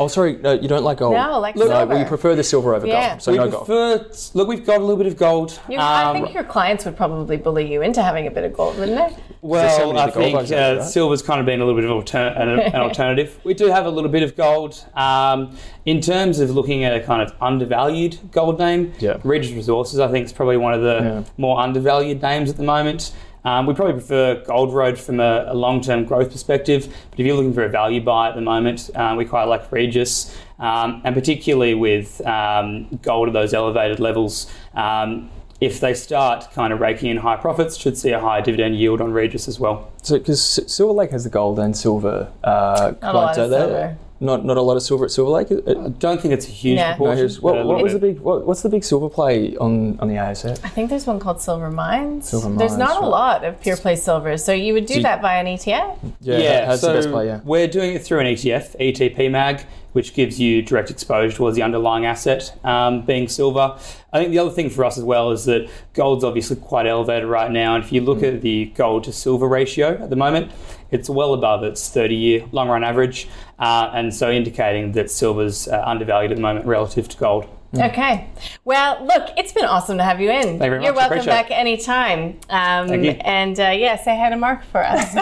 Oh, 0.00 0.08
sorry, 0.08 0.36
no, 0.36 0.52
you 0.52 0.68
don't 0.68 0.84
like 0.84 0.98
gold. 0.98 1.14
No, 1.14 1.18
I 1.20 1.36
like 1.36 1.56
no, 1.56 1.66
silver. 1.66 1.86
well, 1.86 1.98
you 1.98 2.04
prefer 2.04 2.34
the 2.34 2.44
silver 2.44 2.74
over 2.74 2.86
Yeah. 2.86 3.10
gold. 3.10 3.22
So 3.22 3.32
we 3.32 3.38
no 3.38 3.48
gold. 3.50 3.66
prefer, 3.66 4.06
look, 4.34 4.48
we've 4.48 4.64
got 4.64 4.76
a 4.78 4.80
little 4.80 4.96
bit 4.96 5.06
of 5.06 5.16
gold. 5.16 5.58
You, 5.68 5.78
I 5.78 6.04
Um, 6.04 6.16
think 6.16 6.34
your 6.34 6.44
clients 6.44 6.84
would 6.84 6.96
probably 6.96 7.36
bully 7.36 7.70
you 7.72 7.82
into 7.82 8.02
having 8.02 8.26
a 8.26 8.30
bit 8.30 8.44
of 8.44 8.52
gold, 8.54 8.78
wouldn't 8.78 8.96
they? 8.96 9.16
Well, 9.42 9.76
so 9.78 9.96
I 9.96 10.04
of 10.06 10.14
the 10.14 10.20
gold 10.20 10.46
think 10.48 10.52
uh, 10.52 10.76
right? 10.78 10.82
silver's 10.84 11.22
kind 11.22 11.40
of 11.40 11.46
been 11.46 11.60
a 11.60 11.64
little 11.64 11.80
bit 11.80 11.84
of 11.88 11.94
alter- 11.96 12.18
an, 12.36 12.48
an 12.60 12.74
alternative. 12.80 13.38
We 13.44 13.54
do 13.54 13.66
have 13.66 13.86
a 13.86 13.90
little 13.90 14.10
bit 14.10 14.22
of 14.22 14.36
gold. 14.36 14.84
Um, 14.94 15.56
in 15.86 16.00
terms 16.00 16.38
of 16.40 16.50
looking 16.50 16.84
at 16.84 16.94
a 16.94 17.00
kind 17.00 17.22
of 17.22 17.32
undervalued 17.40 18.18
gold 18.30 18.58
name, 18.58 18.92
Yeah. 18.98 19.18
Regis 19.24 19.52
Resources, 19.52 20.00
I 20.00 20.08
think, 20.08 20.26
is 20.26 20.32
probably 20.32 20.56
one 20.58 20.74
of 20.74 20.82
the 20.82 20.94
Yeah. 21.02 21.22
more 21.38 21.58
undervalued 21.60 22.20
names 22.22 22.50
at 22.50 22.56
the 22.56 22.62
moment. 22.62 23.12
Um, 23.48 23.64
we 23.64 23.72
probably 23.72 23.94
prefer 23.94 24.44
Gold 24.44 24.74
Road 24.74 24.98
from 24.98 25.20
a, 25.20 25.46
a 25.48 25.54
long-term 25.54 26.04
growth 26.04 26.30
perspective, 26.30 26.94
but 27.10 27.18
if 27.18 27.24
you're 27.24 27.34
looking 27.34 27.54
for 27.54 27.64
a 27.64 27.68
value 27.70 28.02
buy 28.02 28.28
at 28.28 28.34
the 28.34 28.42
moment, 28.42 28.90
um, 28.94 29.16
we 29.16 29.24
quite 29.24 29.44
like 29.44 29.72
Regis, 29.72 30.36
um, 30.58 31.00
and 31.02 31.14
particularly 31.14 31.72
with 31.74 32.20
um, 32.26 32.86
gold 33.00 33.28
at 33.28 33.32
those 33.32 33.54
elevated 33.54 34.00
levels. 34.00 34.52
Um, 34.74 35.30
if 35.62 35.80
they 35.80 35.94
start 35.94 36.52
kind 36.52 36.74
of 36.74 36.80
raking 36.80 37.10
in 37.10 37.16
high 37.16 37.36
profits, 37.36 37.78
should 37.78 37.96
see 37.96 38.10
a 38.10 38.20
higher 38.20 38.42
dividend 38.42 38.76
yield 38.76 39.00
on 39.00 39.12
Regis 39.12 39.48
as 39.48 39.58
well. 39.58 39.90
So, 40.02 40.18
because 40.18 40.42
Silver 40.70 40.92
Lake 40.92 41.10
has 41.12 41.24
the 41.24 41.30
gold 41.30 41.58
and 41.58 41.74
silver 41.74 42.30
uh, 42.44 42.92
Not 43.00 43.14
a 43.14 43.18
lot 43.18 43.34
clients 43.34 43.50
there. 43.50 43.98
Silver. 44.20 44.36
Not, 44.36 44.44
not 44.44 44.56
a 44.56 44.62
lot 44.62 44.76
of 44.76 44.82
silver 44.82 45.04
at 45.04 45.10
Silver 45.10 45.30
Lake. 45.30 45.50
It- 45.50 45.64
I 45.68 45.88
don't 45.88 46.20
think 46.20 46.34
it's 46.34 46.46
a 46.46 46.50
huge 46.50 46.78
Yeah. 46.78 46.90
No, 46.90 46.96
proportion. 46.96 47.18
here's- 47.18 47.34
but 47.36 47.42
what, 47.42 47.54
what 47.56 47.66
little 47.66 47.82
was 47.82 47.92
the 47.92 47.98
big? 47.98 48.20
What, 48.20 48.46
what's 48.46 48.62
the 48.62 48.68
big 48.68 48.84
silver 48.84 49.08
play 49.08 49.56
on 49.56 49.98
on 50.00 50.08
the 50.08 50.14
ASX? 50.16 50.60
I 50.64 50.68
think 50.68 50.90
there's 50.90 51.06
one 51.06 51.18
called 51.20 51.40
Silver 51.40 51.70
Mines. 51.70 52.28
Silver 52.28 52.48
Mines. 52.48 52.58
There's 52.58 52.70
Mines, 52.76 52.80
not 52.94 53.02
a 53.02 53.06
lot 53.06 53.44
of 53.44 53.60
pure 53.60 53.76
play 53.76 53.96
silver, 53.96 54.36
so 54.36 54.52
you 54.52 54.72
would 54.74 54.86
do 54.86 54.94
you- 54.94 55.02
that 55.02 55.20
via 55.22 55.40
an 55.40 55.46
ETF. 55.46 55.96
Yeah, 56.20 56.38
Yeah, 56.38 56.66
that's 56.66 56.80
so 56.80 56.88
the 56.88 56.94
best 56.94 57.10
play. 57.10 57.26
Yeah. 57.26 57.40
we're 57.44 57.68
doing 57.68 57.94
it 57.94 58.02
through 58.04 58.20
an 58.20 58.26
ETF, 58.26 58.76
ETP 58.80 59.28
Mag, 59.30 59.64
which 59.92 60.14
gives 60.14 60.40
you 60.40 60.62
direct 60.62 60.90
exposure 60.90 61.36
towards 61.36 61.56
the 61.56 61.62
underlying 61.62 62.06
asset 62.06 62.56
um, 62.64 63.02
being 63.02 63.28
silver. 63.28 63.78
I 64.12 64.18
think 64.18 64.30
the 64.30 64.38
other 64.38 64.50
thing 64.50 64.70
for 64.70 64.84
us 64.84 64.98
as 64.98 65.04
well 65.04 65.30
is 65.30 65.44
that 65.46 65.68
gold's 65.94 66.24
obviously 66.24 66.56
quite 66.56 66.86
elevated 66.86 67.28
right 67.28 67.50
now, 67.50 67.74
and 67.74 67.84
if 67.84 67.92
you 67.92 68.00
look 68.00 68.22
at 68.22 68.42
the 68.42 68.66
gold 68.74 69.04
to 69.04 69.12
silver 69.12 69.48
ratio 69.48 70.00
at 70.02 70.10
the 70.10 70.16
moment, 70.16 70.52
it's 70.90 71.10
well 71.10 71.34
above 71.34 71.62
its 71.62 71.88
30-year 71.90 72.46
long-run 72.52 72.84
average, 72.84 73.28
uh, 73.58 73.90
and 73.92 74.14
so 74.14 74.30
indicating 74.30 74.92
that 74.92 75.10
silver's 75.10 75.68
uh, 75.68 75.82
undervalued 75.84 76.32
at 76.32 76.36
the 76.36 76.42
moment 76.42 76.66
relative 76.66 77.08
to 77.08 77.16
gold. 77.18 77.48
Okay. 77.76 78.30
Well, 78.64 79.04
look, 79.04 79.28
it's 79.36 79.52
been 79.52 79.66
awesome 79.66 79.98
to 79.98 80.04
have 80.04 80.20
you 80.20 80.30
in. 80.30 80.54
you 80.54 80.58
very 80.58 80.82
You're 80.82 80.94
much. 80.94 81.10
welcome 81.10 81.26
back 81.26 81.50
anytime. 81.50 82.40
Um, 82.48 82.88
Thank 82.88 83.04
you. 83.04 83.10
And 83.10 83.60
uh, 83.60 83.74
yeah, 83.76 83.96
say 83.96 84.18
hi 84.18 84.30
to 84.30 84.36
Mark 84.36 84.64
for 84.64 84.82
us. 84.82 85.14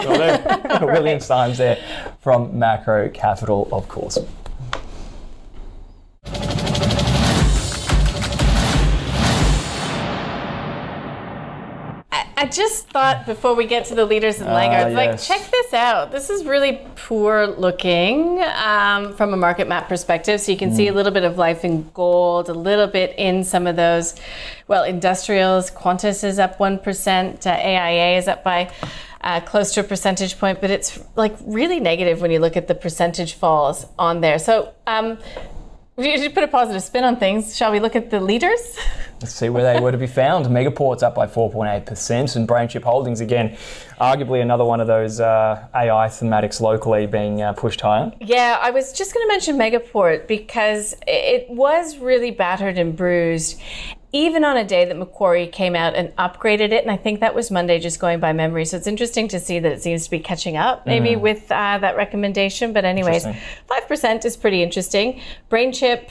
William 0.81 1.19
Symes 1.19 1.57
there 1.57 1.77
from 2.21 2.57
Macro 2.57 3.09
Capital, 3.09 3.67
of 3.73 3.89
course. 3.89 4.17
I 12.39 12.45
just 12.45 12.87
thought 12.89 13.25
before 13.25 13.55
we 13.55 13.65
get 13.65 13.85
to 13.85 13.95
the 13.95 14.05
leaders 14.05 14.39
and 14.39 14.45
laggards, 14.45 14.93
like, 14.93 15.09
yes. 15.09 15.27
check 15.27 15.49
this 15.49 15.73
out. 15.73 16.11
This 16.11 16.29
is 16.29 16.45
really 16.45 16.85
poor 16.95 17.47
looking 17.47 18.39
um, 18.43 19.15
from 19.15 19.33
a 19.33 19.37
market 19.37 19.67
map 19.67 19.89
perspective. 19.89 20.39
So 20.39 20.51
you 20.51 20.57
can 20.57 20.71
see 20.71 20.87
a 20.87 20.93
little 20.93 21.11
bit 21.11 21.23
of 21.23 21.39
life 21.39 21.65
in 21.65 21.89
gold, 21.95 22.49
a 22.49 22.53
little 22.53 22.85
bit 22.85 23.15
in 23.17 23.43
some 23.43 23.65
of 23.65 23.75
those, 23.75 24.13
well, 24.67 24.83
industrials. 24.83 25.71
Qantas 25.71 26.23
is 26.23 26.37
up 26.37 26.59
1%, 26.59 27.47
uh, 27.47 27.49
AIA 27.49 28.19
is 28.19 28.27
up 28.27 28.43
by 28.43 28.71
uh, 29.21 29.39
close 29.39 29.73
to 29.73 29.79
a 29.79 29.83
percentage 29.83 30.37
point, 30.37 30.61
but 30.61 30.69
it's 30.69 31.03
like 31.15 31.35
really 31.41 31.79
negative 31.79 32.21
when 32.21 32.29
you 32.29 32.37
look 32.37 32.55
at 32.55 32.67
the 32.67 32.75
percentage 32.75 33.33
falls 33.33 33.87
on 33.97 34.21
there. 34.21 34.37
So, 34.37 34.75
um, 34.85 35.17
we 35.97 36.15
should 36.15 36.35
put 36.35 36.43
a 36.43 36.47
positive 36.47 36.83
spin 36.83 37.03
on 37.03 37.17
things. 37.17 37.55
Shall 37.57 37.71
we 37.71 37.79
look 37.79 37.95
at 37.95 38.11
the 38.11 38.19
leaders? 38.19 38.77
Let's 39.19 39.33
see 39.33 39.49
where 39.49 39.63
they 39.63 39.79
were 39.79 39.91
to 39.91 39.97
be 39.97 40.05
found. 40.05 40.45
Megaport's 40.45 41.01
up 41.01 41.15
by 41.15 41.25
4.8%, 41.25 42.35
and 42.35 42.47
Brainchip 42.47 42.83
Holdings, 42.83 43.19
again, 43.19 43.57
arguably 43.99 44.43
another 44.43 44.63
one 44.63 44.79
of 44.79 44.85
those 44.85 45.19
uh, 45.19 45.67
AI 45.73 46.07
thematics 46.07 46.61
locally 46.61 47.07
being 47.07 47.41
uh, 47.41 47.53
pushed 47.53 47.81
higher. 47.81 48.13
Yeah, 48.21 48.59
I 48.61 48.69
was 48.69 48.93
just 48.93 49.15
going 49.15 49.25
to 49.25 49.33
mention 49.33 49.57
Megaport 49.57 50.27
because 50.27 50.95
it 51.07 51.49
was 51.49 51.97
really 51.97 52.29
battered 52.29 52.77
and 52.77 52.95
bruised, 52.95 53.59
even 54.11 54.43
on 54.43 54.57
a 54.57 54.63
day 54.63 54.85
that 54.85 54.97
Macquarie 54.97 55.47
came 55.47 55.75
out 55.75 55.95
and 55.95 56.15
upgraded 56.15 56.71
it. 56.71 56.81
And 56.81 56.89
I 56.91 56.97
think 56.97 57.19
that 57.19 57.35
was 57.35 57.51
Monday, 57.51 57.79
just 57.79 57.99
going 57.99 58.19
by 58.19 58.33
memory. 58.33 58.65
So 58.65 58.77
it's 58.77 58.87
interesting 58.87 59.27
to 59.29 59.39
see 59.39 59.59
that 59.59 59.71
it 59.71 59.81
seems 59.81 60.05
to 60.05 60.11
be 60.11 60.19
catching 60.19 60.57
up, 60.57 60.85
maybe 60.85 61.15
with 61.15 61.51
uh, 61.51 61.77
that 61.79 61.95
recommendation. 61.97 62.73
But 62.73 62.85
anyways, 62.85 63.25
five 63.67 63.87
percent 63.87 64.25
is 64.25 64.37
pretty 64.37 64.63
interesting. 64.63 65.21
Brainchip. 65.49 66.09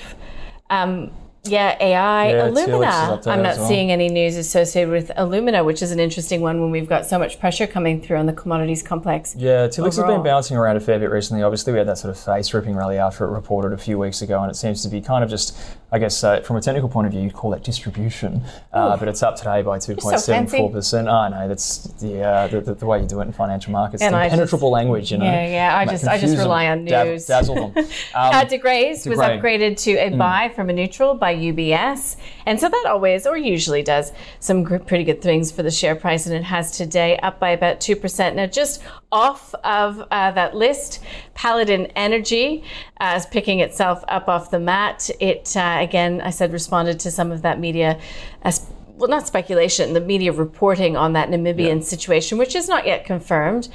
Um, 0.71 1.11
Yeah, 1.49 1.77
AI, 1.81 2.31
Yeah, 2.31 2.49
Alumina. 2.49 3.21
I'm 3.27 3.43
not 3.43 3.57
well. 3.59 3.69
seeing 3.69 3.91
any 3.91 4.09
news 4.09 4.37
associated 4.37 4.91
with 4.91 5.11
Alumina, 5.17 5.65
which 5.65 5.83
is 5.83 5.91
an 5.93 6.01
interesting 6.01 6.41
one 6.41 6.61
when 6.61 6.71
we've 6.71 6.89
got 6.89 7.07
so 7.07 7.19
much 7.19 7.39
pressure 7.41 7.67
coming 7.67 8.01
through 8.01 8.17
on 8.19 8.27
the 8.27 8.33
commodities 8.33 8.83
complex. 8.83 9.35
Yeah, 9.37 9.67
Telix 9.69 9.97
has 9.97 10.05
been 10.05 10.23
bouncing 10.23 10.57
around 10.57 10.77
a 10.77 10.81
fair 10.81 10.99
bit 10.99 11.11
recently. 11.11 11.43
Obviously, 11.43 11.73
we 11.73 11.79
had 11.79 11.89
that 11.89 11.99
sort 11.99 12.11
of 12.11 12.19
face 12.23 12.53
ripping 12.55 12.75
rally 12.77 12.99
after 12.99 13.25
it 13.25 13.31
reported 13.31 13.73
a 13.73 13.79
few 13.79 13.99
weeks 13.99 14.23
ago, 14.23 14.41
and 14.43 14.51
it 14.51 14.55
seems 14.55 14.83
to 14.83 14.89
be 14.89 15.01
kind 15.01 15.23
of 15.25 15.31
just, 15.31 15.57
I 15.93 15.99
guess, 15.99 16.23
uh, 16.25 16.41
from 16.41 16.57
a 16.57 16.61
technical 16.61 16.89
point 16.89 17.07
of 17.07 17.13
view, 17.13 17.23
you'd 17.23 17.33
call 17.35 17.51
that 17.51 17.63
distribution. 17.65 18.43
Uh, 18.73 18.97
but 18.97 19.09
it's 19.09 19.23
up 19.23 19.37
today 19.37 19.63
by 19.63 19.79
2.74%. 19.79 21.09
I 21.13 21.29
know, 21.29 21.49
that's 21.49 21.85
the, 22.01 22.23
uh, 22.23 22.47
the, 22.49 22.61
the, 22.61 22.75
the 22.75 22.87
way 22.87 23.01
you 23.01 23.07
do 23.07 23.21
it 23.21 23.25
in 23.25 23.33
financial 23.33 23.73
markets. 23.73 24.03
And 24.03 24.15
the 24.15 24.19
I 24.19 24.25
just- 24.25 24.35
impenetrable 24.35 24.71
language, 24.71 25.13
you 25.13 25.19
know. 25.19 25.25
Yeah, 25.25 25.47
yeah, 25.47 25.77
I 25.79 25.87
just- 25.87 26.07
I 26.07 26.19
just 26.19 26.37
rely 26.37 26.69
on 26.69 26.85
dab- 26.85 27.07
news. 27.07 27.27
dazzle 27.27 27.71
them. 27.71 27.87
Um, 28.15 28.35
Uh, 28.35 28.45
De 28.45 28.59
Grey's 28.59 29.07
was 29.07 29.19
upgraded 29.19 29.77
to 29.85 29.93
a 29.95 30.11
buy 30.11 30.51
from 30.55 30.71
a 30.71 30.73
neutral 30.73 31.15
by 31.15 31.31
UBS. 31.37 32.17
And 32.47 32.59
so 32.61 32.69
that 32.69 32.85
always, 32.87 33.27
or 33.27 33.37
usually 33.37 33.83
does, 33.83 34.13
some 34.41 34.65
pretty 34.65 35.05
good 35.05 35.23
things 35.23 35.51
for 35.53 35.63
the 35.63 35.71
share 35.71 35.95
price. 35.95 36.27
And 36.27 36.35
it 36.35 36.45
has 36.45 36.77
today 36.77 37.19
up 37.19 37.39
by 37.39 37.51
about 37.51 37.81
2%. 37.81 38.35
Now, 38.35 38.47
just 38.47 38.83
off 39.13 39.55
of 39.65 40.01
uh, 40.11 40.31
that 40.33 40.55
list, 40.55 41.03
Paladin 41.35 41.87
Energy 41.97 42.65
uh, 43.01 43.15
is 43.17 43.27
picking 43.27 43.61
itself 43.61 44.05
up 44.09 44.29
off 44.29 44.51
the 44.51 44.61
mat. 44.61 45.11
It, 45.21 45.57
uh, 45.57 45.79
again, 45.81 46.21
I 46.21 46.31
said, 46.31 46.53
responded 46.53 47.01
to 47.01 47.11
some 47.11 47.31
of 47.31 47.43
that 47.43 47.61
media. 47.61 47.99
Sp- 48.51 48.77
well, 48.97 49.11
not 49.11 49.27
speculation, 49.27 49.93
the 49.93 50.01
media 50.01 50.33
reporting 50.33 50.97
on 50.97 51.13
that 51.13 51.29
Namibian 51.29 51.83
situation, 51.85 52.39
which 52.39 52.55
is 52.55 52.67
not 52.67 52.87
yet 52.87 53.05
confirmed. 53.05 53.69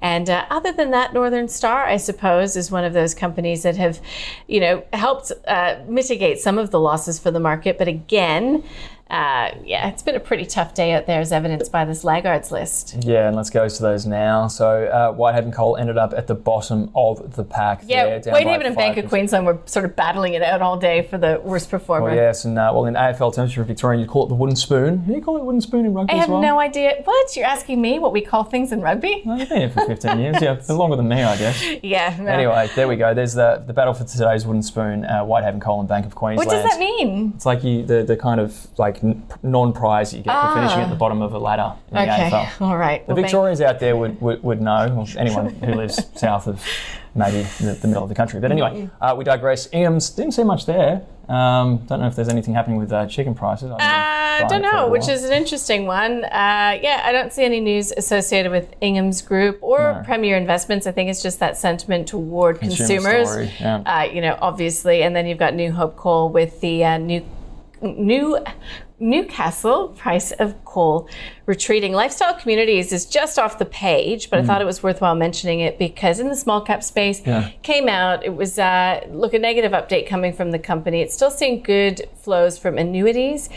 And 0.00 0.30
uh, 0.30 0.46
other 0.50 0.72
than 0.72 0.90
that, 0.92 1.12
Northern 1.12 1.48
Star, 1.48 1.84
I 1.84 1.96
suppose, 1.96 2.56
is 2.56 2.70
one 2.70 2.84
of 2.84 2.92
those 2.92 3.14
companies 3.14 3.62
that 3.62 3.76
have, 3.76 4.00
you 4.46 4.60
know, 4.60 4.84
helped 4.92 5.32
uh, 5.46 5.76
mitigate 5.86 6.38
some 6.38 6.58
of 6.58 6.70
the 6.70 6.80
losses 6.80 7.18
for 7.18 7.30
the 7.30 7.40
market. 7.40 7.78
But 7.78 7.88
again, 7.88 8.62
uh, 9.10 9.54
yeah, 9.64 9.88
it's 9.88 10.02
been 10.02 10.16
a 10.16 10.20
pretty 10.20 10.44
tough 10.44 10.74
day 10.74 10.92
out 10.92 11.06
there, 11.06 11.20
as 11.20 11.32
evidenced 11.32 11.72
by 11.72 11.86
this 11.86 12.04
laggards 12.04 12.52
list. 12.52 12.94
Yeah, 13.00 13.26
and 13.26 13.34
let's 13.34 13.48
go 13.48 13.66
to 13.66 13.82
those 13.82 14.04
now. 14.04 14.48
So 14.48 14.84
uh, 14.84 15.12
Whitehaven 15.12 15.50
Coal 15.50 15.78
ended 15.78 15.96
up 15.96 16.12
at 16.14 16.26
the 16.26 16.34
bottom 16.34 16.90
of 16.94 17.34
the 17.34 17.42
pack. 17.44 17.82
Yeah, 17.86 18.18
there, 18.18 18.32
Whitehaven 18.34 18.66
and 18.66 18.76
Bank 18.76 18.98
of 18.98 19.08
Queensland 19.08 19.46
were 19.46 19.58
sort 19.64 19.86
of 19.86 19.96
battling 19.96 20.34
it 20.34 20.42
out 20.42 20.60
all 20.60 20.76
day 20.76 21.02
for 21.02 21.16
the 21.16 21.40
worst 21.42 21.70
performer. 21.70 22.06
Well, 22.08 22.14
yes, 22.14 22.44
and 22.44 22.58
uh, 22.58 22.70
well, 22.74 22.84
in 22.84 22.94
AFL 22.94 23.34
terms, 23.34 23.56
a 23.56 23.64
Victorian, 23.64 24.02
you 24.02 24.06
call 24.06 24.26
it 24.26 24.28
the 24.28 24.34
wooden 24.34 24.56
spoon. 24.56 25.04
Do 25.06 25.14
you 25.14 25.22
call 25.22 25.38
it 25.38 25.42
wooden 25.42 25.62
spoon 25.62 25.86
in 25.86 25.94
rugby 25.94 26.12
I 26.12 26.16
have 26.16 26.28
well? 26.28 26.42
no 26.42 26.60
idea. 26.60 27.00
What? 27.04 27.34
You're 27.34 27.46
asking 27.46 27.80
me 27.80 27.98
what 27.98 28.12
we 28.12 28.20
call 28.20 28.44
things 28.44 28.72
in 28.72 28.82
rugby? 28.82 29.22
No, 29.24 29.36
You've 29.36 29.48
been 29.48 29.58
here 29.58 29.70
for 29.70 29.86
15 29.88 30.18
years. 30.20 30.36
Yeah, 30.40 30.60
longer 30.74 30.96
than 30.96 31.08
me, 31.08 31.22
I 31.22 31.36
guess. 31.36 31.64
Yeah. 31.82 32.16
no. 32.20 32.26
Anyway, 32.30 32.70
there 32.76 32.86
we 32.86 32.96
go. 32.96 33.14
There's 33.14 33.34
the 33.34 33.62
the 33.66 33.72
battle 33.72 33.94
for 33.94 34.04
today's 34.04 34.46
wooden 34.46 34.62
spoon. 34.62 35.04
Uh, 35.04 35.24
Whitehaven 35.24 35.60
Coal 35.60 35.80
and 35.80 35.88
Bank 35.88 36.06
of 36.06 36.14
Queensland. 36.14 36.46
What 36.46 36.54
does 36.54 36.70
that 36.70 36.78
mean? 36.78 37.32
It's 37.34 37.46
like 37.46 37.64
you 37.64 37.84
the, 37.84 38.04
the 38.04 38.16
kind 38.16 38.40
of 38.40 38.68
like 38.78 39.02
non-prize 39.42 40.10
that 40.12 40.18
you 40.18 40.22
get 40.22 40.40
for 40.40 40.54
finishing 40.54 40.80
at 40.80 40.90
the 40.90 40.96
bottom 40.96 41.22
of 41.22 41.32
a 41.32 41.38
ladder 41.38 41.74
in 41.88 41.94
the 41.94 42.00
Ah. 42.00 42.04
Okay. 42.26 42.30
AFL. 42.30 42.60
All 42.66 42.76
right. 42.78 43.06
The 43.06 43.14
Well, 43.14 43.22
Victorians 43.22 43.60
out 43.60 43.80
there 43.80 43.96
would, 43.96 44.20
would, 44.20 44.42
would 44.42 44.60
know, 44.60 44.94
or 44.96 45.06
anyone 45.20 45.48
who 45.50 45.74
lives 45.74 46.06
south 46.14 46.46
of 46.46 46.64
maybe 47.14 47.42
the, 47.60 47.72
the 47.80 47.88
middle 47.88 48.02
of 48.02 48.08
the 48.08 48.14
country. 48.14 48.40
But 48.40 48.52
anyway, 48.52 48.88
uh, 49.00 49.14
we 49.16 49.24
digress. 49.24 49.68
Ingham's 49.72 50.10
didn't 50.10 50.32
see 50.32 50.44
much 50.44 50.66
there. 50.66 51.02
Um, 51.28 51.84
don't 51.86 52.00
know 52.00 52.06
if 52.06 52.16
there's 52.16 52.30
anything 52.30 52.54
happening 52.54 52.78
with 52.78 52.90
uh, 52.90 53.06
chicken 53.06 53.34
prices. 53.34 53.70
I 53.78 54.46
don't 54.48 54.62
know, 54.62 54.88
which 54.88 55.08
is 55.08 55.24
an 55.24 55.32
interesting 55.32 55.84
one. 55.86 56.24
Uh, 56.24 56.78
yeah, 56.80 57.02
I 57.04 57.12
don't 57.12 57.32
see 57.32 57.44
any 57.44 57.60
news 57.60 57.92
associated 57.92 58.50
with 58.50 58.72
Ingham's 58.80 59.20
Group 59.20 59.58
or 59.60 59.94
No. 59.94 60.02
Premier 60.04 60.36
Investments. 60.36 60.86
I 60.86 60.92
think 60.92 61.10
it's 61.10 61.22
just 61.22 61.38
that 61.40 61.56
sentiment 61.58 62.06
toward 62.08 62.60
Consumer 62.60 63.24
consumers. 63.24 63.60
yeah. 63.60 63.82
uh, 63.84 64.04
you 64.04 64.20
know, 64.20 64.38
obviously, 64.40 65.02
and 65.02 65.14
then 65.14 65.26
you've 65.26 65.38
got 65.38 65.54
New 65.54 65.72
Hope 65.72 65.96
Coal 65.96 66.30
with 66.30 66.60
the 66.60 66.84
uh, 66.84 66.98
new 66.98 67.24
new 67.82 68.38
Newcastle 69.00 69.88
price 69.88 70.32
of 70.32 70.64
coal 70.64 71.08
retreating. 71.46 71.92
Lifestyle 71.92 72.34
Communities 72.34 72.92
is 72.92 73.06
just 73.06 73.38
off 73.38 73.58
the 73.58 73.64
page, 73.64 74.28
but 74.28 74.38
I 74.38 74.42
thought 74.44 74.60
it 74.60 74.66
was 74.66 74.82
worthwhile 74.82 75.14
mentioning 75.14 75.60
it 75.60 75.78
because 75.78 76.20
in 76.20 76.28
the 76.28 76.36
small 76.36 76.60
cap 76.60 76.82
space 76.82 77.22
Yeah. 77.24 77.50
came 77.62 77.88
out. 77.88 78.24
It 78.24 78.34
was 78.34 78.58
uh, 78.58 79.00
look 79.10 79.34
a 79.34 79.38
negative 79.38 79.72
update 79.72 80.08
coming 80.08 80.32
from 80.32 80.50
the 80.50 80.58
company. 80.58 81.00
It's 81.00 81.14
still 81.14 81.30
seeing 81.30 81.62
good 81.62 82.02
flows 82.16 82.58
from 82.58 82.76
annuities, 82.76 83.48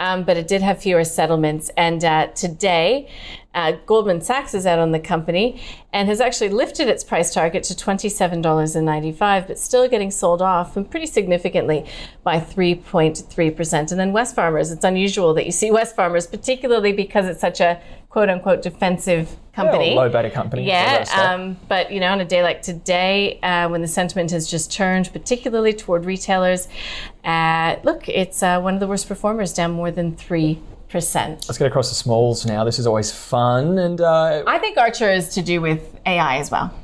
um, 0.00 0.24
but 0.24 0.36
it 0.36 0.48
did 0.48 0.62
have 0.62 0.80
fewer 0.82 1.04
settlements. 1.04 1.70
And 1.76 2.02
uh, 2.02 2.28
today, 2.28 3.08
uh, 3.54 3.72
Goldman 3.84 4.22
Sachs 4.22 4.54
is 4.54 4.64
out 4.64 4.78
on 4.78 4.92
the 4.92 4.98
company 4.98 5.60
and 5.92 6.08
has 6.08 6.20
actually 6.20 6.48
lifted 6.48 6.88
its 6.88 7.04
price 7.04 7.34
target 7.34 7.62
to 7.64 7.74
$27.95, 7.74 9.46
but 9.46 9.58
still 9.58 9.86
getting 9.88 10.10
sold 10.10 10.40
off 10.40 10.76
and 10.76 10.90
pretty 10.90 11.06
significantly 11.06 11.84
by 12.24 12.40
3.3%. 12.40 13.90
And 13.90 14.00
then 14.00 14.12
Wesfarmers, 14.12 14.72
it's 14.72 14.84
unusual 14.84 15.34
that 15.34 15.44
you 15.44 15.52
see 15.52 15.70
Wesfarmers, 15.70 16.28
particularly 16.28 16.92
because 16.92 17.26
it's 17.26 17.40
such 17.40 17.60
a 17.60 17.80
quote 18.08 18.30
unquote 18.30 18.62
defensive 18.62 19.36
company. 19.62 19.94
low 19.94 20.08
beta 20.08 20.30
company. 20.30 20.64
Yeah, 20.66 20.84
low 20.84 20.98
beta 20.98 21.06
stock. 21.06 21.28
um, 21.30 21.56
but 21.68 21.92
you 21.92 22.00
know, 22.00 22.12
on 22.12 22.20
a 22.20 22.24
day 22.24 22.42
like 22.42 22.62
today, 22.62 23.38
uh, 23.42 23.68
when 23.68 23.82
the 23.82 23.88
sentiment 23.88 24.30
has 24.30 24.50
just 24.50 24.72
turned, 24.72 25.12
particularly 25.12 25.72
toward 25.72 26.04
retailers, 26.04 26.68
uh, 27.24 27.76
look, 27.82 28.08
it's 28.08 28.42
uh, 28.42 28.60
one 28.60 28.74
of 28.74 28.80
the 28.80 28.86
worst 28.86 29.08
performers, 29.08 29.52
down 29.52 29.72
more 29.72 29.90
than 29.90 30.16
three 30.16 30.60
percent. 30.88 31.46
Let's 31.48 31.58
get 31.58 31.68
across 31.68 31.88
the 31.88 31.94
smalls 31.94 32.44
now. 32.44 32.64
This 32.64 32.78
is 32.78 32.86
always 32.86 33.12
fun. 33.12 33.78
And 33.78 34.00
uh, 34.00 34.42
I 34.46 34.58
think 34.58 34.76
Archer 34.76 35.10
is 35.10 35.28
to 35.34 35.42
do 35.42 35.60
with 35.60 35.98
AI 36.04 36.38
as 36.38 36.50
well. 36.50 36.74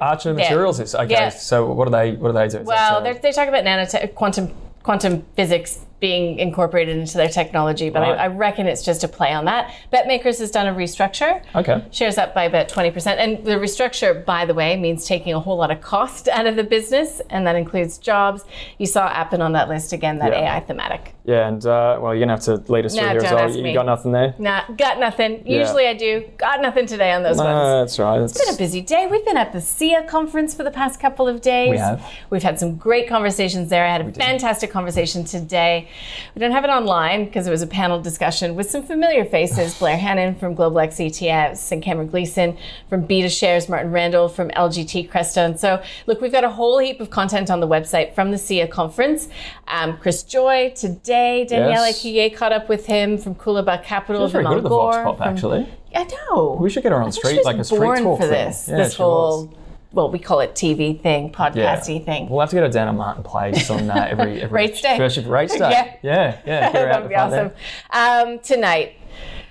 Archer 0.00 0.32
Materials 0.32 0.80
is 0.80 0.94
okay. 0.94 1.10
Yeah. 1.10 1.28
So 1.28 1.70
what 1.70 1.84
do 1.86 1.90
they 1.90 2.12
what 2.12 2.28
do 2.28 2.34
they 2.34 2.48
do? 2.48 2.58
Is 2.58 2.66
Well, 2.66 3.02
that, 3.02 3.16
uh, 3.16 3.18
they 3.20 3.32
talk 3.32 3.48
about 3.48 3.64
nanotech, 3.64 4.14
quantum 4.14 4.54
quantum 4.82 5.24
physics 5.34 5.80
being 5.98 6.38
incorporated 6.38 6.96
into 6.96 7.16
their 7.16 7.28
technology, 7.28 7.88
but 7.88 8.00
Right. 8.02 8.18
I, 8.18 8.24
I 8.24 8.26
reckon 8.26 8.66
it's 8.66 8.84
just 8.84 9.02
a 9.02 9.08
play 9.08 9.32
on 9.32 9.46
that. 9.46 9.72
BetMakers 9.92 10.38
has 10.40 10.50
done 10.50 10.66
a 10.66 10.74
restructure. 10.74 11.40
okay. 11.54 11.82
Shares 11.90 12.18
up 12.18 12.34
by 12.34 12.44
about 12.44 12.68
20%. 12.68 13.16
And 13.16 13.42
the 13.44 13.52
restructure, 13.52 14.22
by 14.24 14.44
the 14.44 14.52
way, 14.52 14.76
means 14.76 15.06
taking 15.06 15.32
a 15.32 15.40
whole 15.40 15.56
lot 15.56 15.70
of 15.70 15.80
cost 15.80 16.28
out 16.28 16.46
of 16.46 16.56
the 16.56 16.64
business, 16.64 17.22
and 17.30 17.46
that 17.46 17.56
includes 17.56 17.96
jobs. 17.96 18.44
You 18.78 18.84
saw 18.86 19.06
Appen 19.08 19.40
on 19.40 19.52
that 19.52 19.68
list 19.70 19.92
again, 19.94 20.18
that 20.18 20.32
Yeah. 20.32 20.56
AI 20.56 20.60
thematic. 20.60 21.14
Yeah, 21.24 21.48
and 21.48 21.64
uh, 21.66 21.98
well, 22.00 22.14
you're 22.14 22.20
gonna 22.20 22.34
have 22.34 22.44
to 22.44 22.62
lead 22.70 22.86
us 22.86 22.94
Nah, 22.94 23.00
through 23.10 23.10
here 23.22 23.22
as 23.24 23.32
well. 23.32 23.50
You 23.56 23.62
me. 23.64 23.74
got 23.74 23.86
nothing 23.86 24.12
there. 24.12 24.34
Nah, 24.38 24.62
got 24.76 25.00
nothing. 25.00 25.44
Usually 25.44 25.88
I 25.88 25.94
do. 25.94 26.24
Got 26.36 26.60
nothing 26.62 26.86
today 26.86 27.10
on 27.10 27.24
those 27.24 27.36
ones. 27.38 27.48
No, 27.48 27.80
that's 27.80 27.98
right. 27.98 28.20
It's 28.20 28.44
been 28.44 28.54
a 28.54 28.56
busy 28.58 28.80
day. 28.80 29.08
We've 29.10 29.24
been 29.24 29.36
at 29.36 29.52
the 29.52 29.60
SIA 29.60 30.04
conference 30.04 30.54
for 30.54 30.62
the 30.62 30.70
past 30.70 31.00
couple 31.00 31.26
of 31.26 31.40
days. 31.40 31.70
We 31.70 31.78
have. 31.78 32.04
We've 32.30 32.44
had 32.44 32.60
some 32.60 32.76
great 32.76 33.08
conversations 33.08 33.70
there. 33.70 33.84
I 33.84 33.90
had 33.90 34.02
a 34.02 34.12
fantastic 34.12 34.70
conversation 34.70 35.24
today. 35.24 35.85
We 36.34 36.40
don't 36.40 36.52
have 36.52 36.64
it 36.64 36.70
online 36.70 37.24
because 37.24 37.46
it 37.46 37.50
was 37.50 37.62
a 37.62 37.66
panel 37.66 38.00
discussion 38.00 38.54
with 38.54 38.70
some 38.70 38.82
familiar 38.82 39.24
faces 39.24 39.74
Blair 39.78 39.96
Hannon 39.96 40.34
from 40.34 40.54
Global 40.54 40.80
X 40.80 40.96
ETFs 40.96 41.72
and 41.72 41.82
Cameron 41.82 42.08
Gleason 42.08 42.56
from 42.88 43.02
Beta 43.02 43.28
Shares, 43.28 43.68
Martin 43.68 43.92
Randall 43.92 44.28
from 44.28 44.50
LGT 44.50 45.10
Crestone. 45.10 45.58
So, 45.58 45.82
look, 46.06 46.20
we've 46.20 46.32
got 46.32 46.44
a 46.44 46.50
whole 46.50 46.78
heap 46.78 47.00
of 47.00 47.10
content 47.10 47.50
on 47.50 47.60
the 47.60 47.68
website 47.68 48.14
from 48.14 48.30
the 48.30 48.38
SIA 48.38 48.68
conference. 48.68 49.28
Um, 49.68 49.96
Chris 49.98 50.22
Joye 50.22 50.70
today, 50.74 51.44
Danielle 51.44 51.86
Yes. 51.86 52.36
Caught 52.36 52.52
up 52.52 52.68
with 52.68 52.86
him 52.86 53.18
from 53.18 53.34
Coolabah 53.34 53.82
Capital. 53.84 54.20
She 54.22 54.22
was 54.24 54.32
very 54.32 54.44
good 54.44 54.56
at 54.58 54.62
the 54.62 54.68
Vox 54.68 54.96
Pop, 54.96 55.18
from- 55.18 55.28
actually. 55.28 55.68
I 55.94 56.04
know. 56.04 56.58
We 56.60 56.68
should 56.68 56.82
get 56.82 56.92
her 56.92 56.98
on 56.98 57.08
I 57.08 57.10
think 57.10 57.24
street, 57.24 57.44
like 57.44 57.56
a 57.56 57.64
street 57.64 57.78
talk 57.78 58.20
for 58.20 58.26
this. 58.26 58.68
Yeah, 58.68 58.76
this 58.76 58.96
whole, 58.96 59.46
was. 59.46 59.56
Well, 59.96 60.10
we 60.10 60.18
call 60.20 60.40
it 60.40 60.54
TV 60.54 61.00
thing, 61.00 61.28
Yeah. 61.28 61.32
podcasty 61.50 62.04
thing. 62.04 62.28
We'll 62.28 62.40
have 62.40 62.50
to 62.50 62.56
get 62.56 62.62
her 62.62 62.68
down 62.68 62.86
on 62.88 62.96
Martin 62.96 63.24
Place 63.24 63.68
on 63.70 63.90
uh, 63.90 63.94
every 64.10 64.42
every 64.42 64.54
Rates 64.54 64.80
day. 64.82 64.96
first 64.96 65.16
rates 65.26 65.54
day. 65.56 65.58
Yeah. 65.70 65.96
yeah, 66.02 66.40
yeah. 66.46 66.70
That'd 66.72 67.08
be 67.08 67.14
awesome. 67.16 67.50
Um, 67.90 68.38
tonight, 68.40 68.94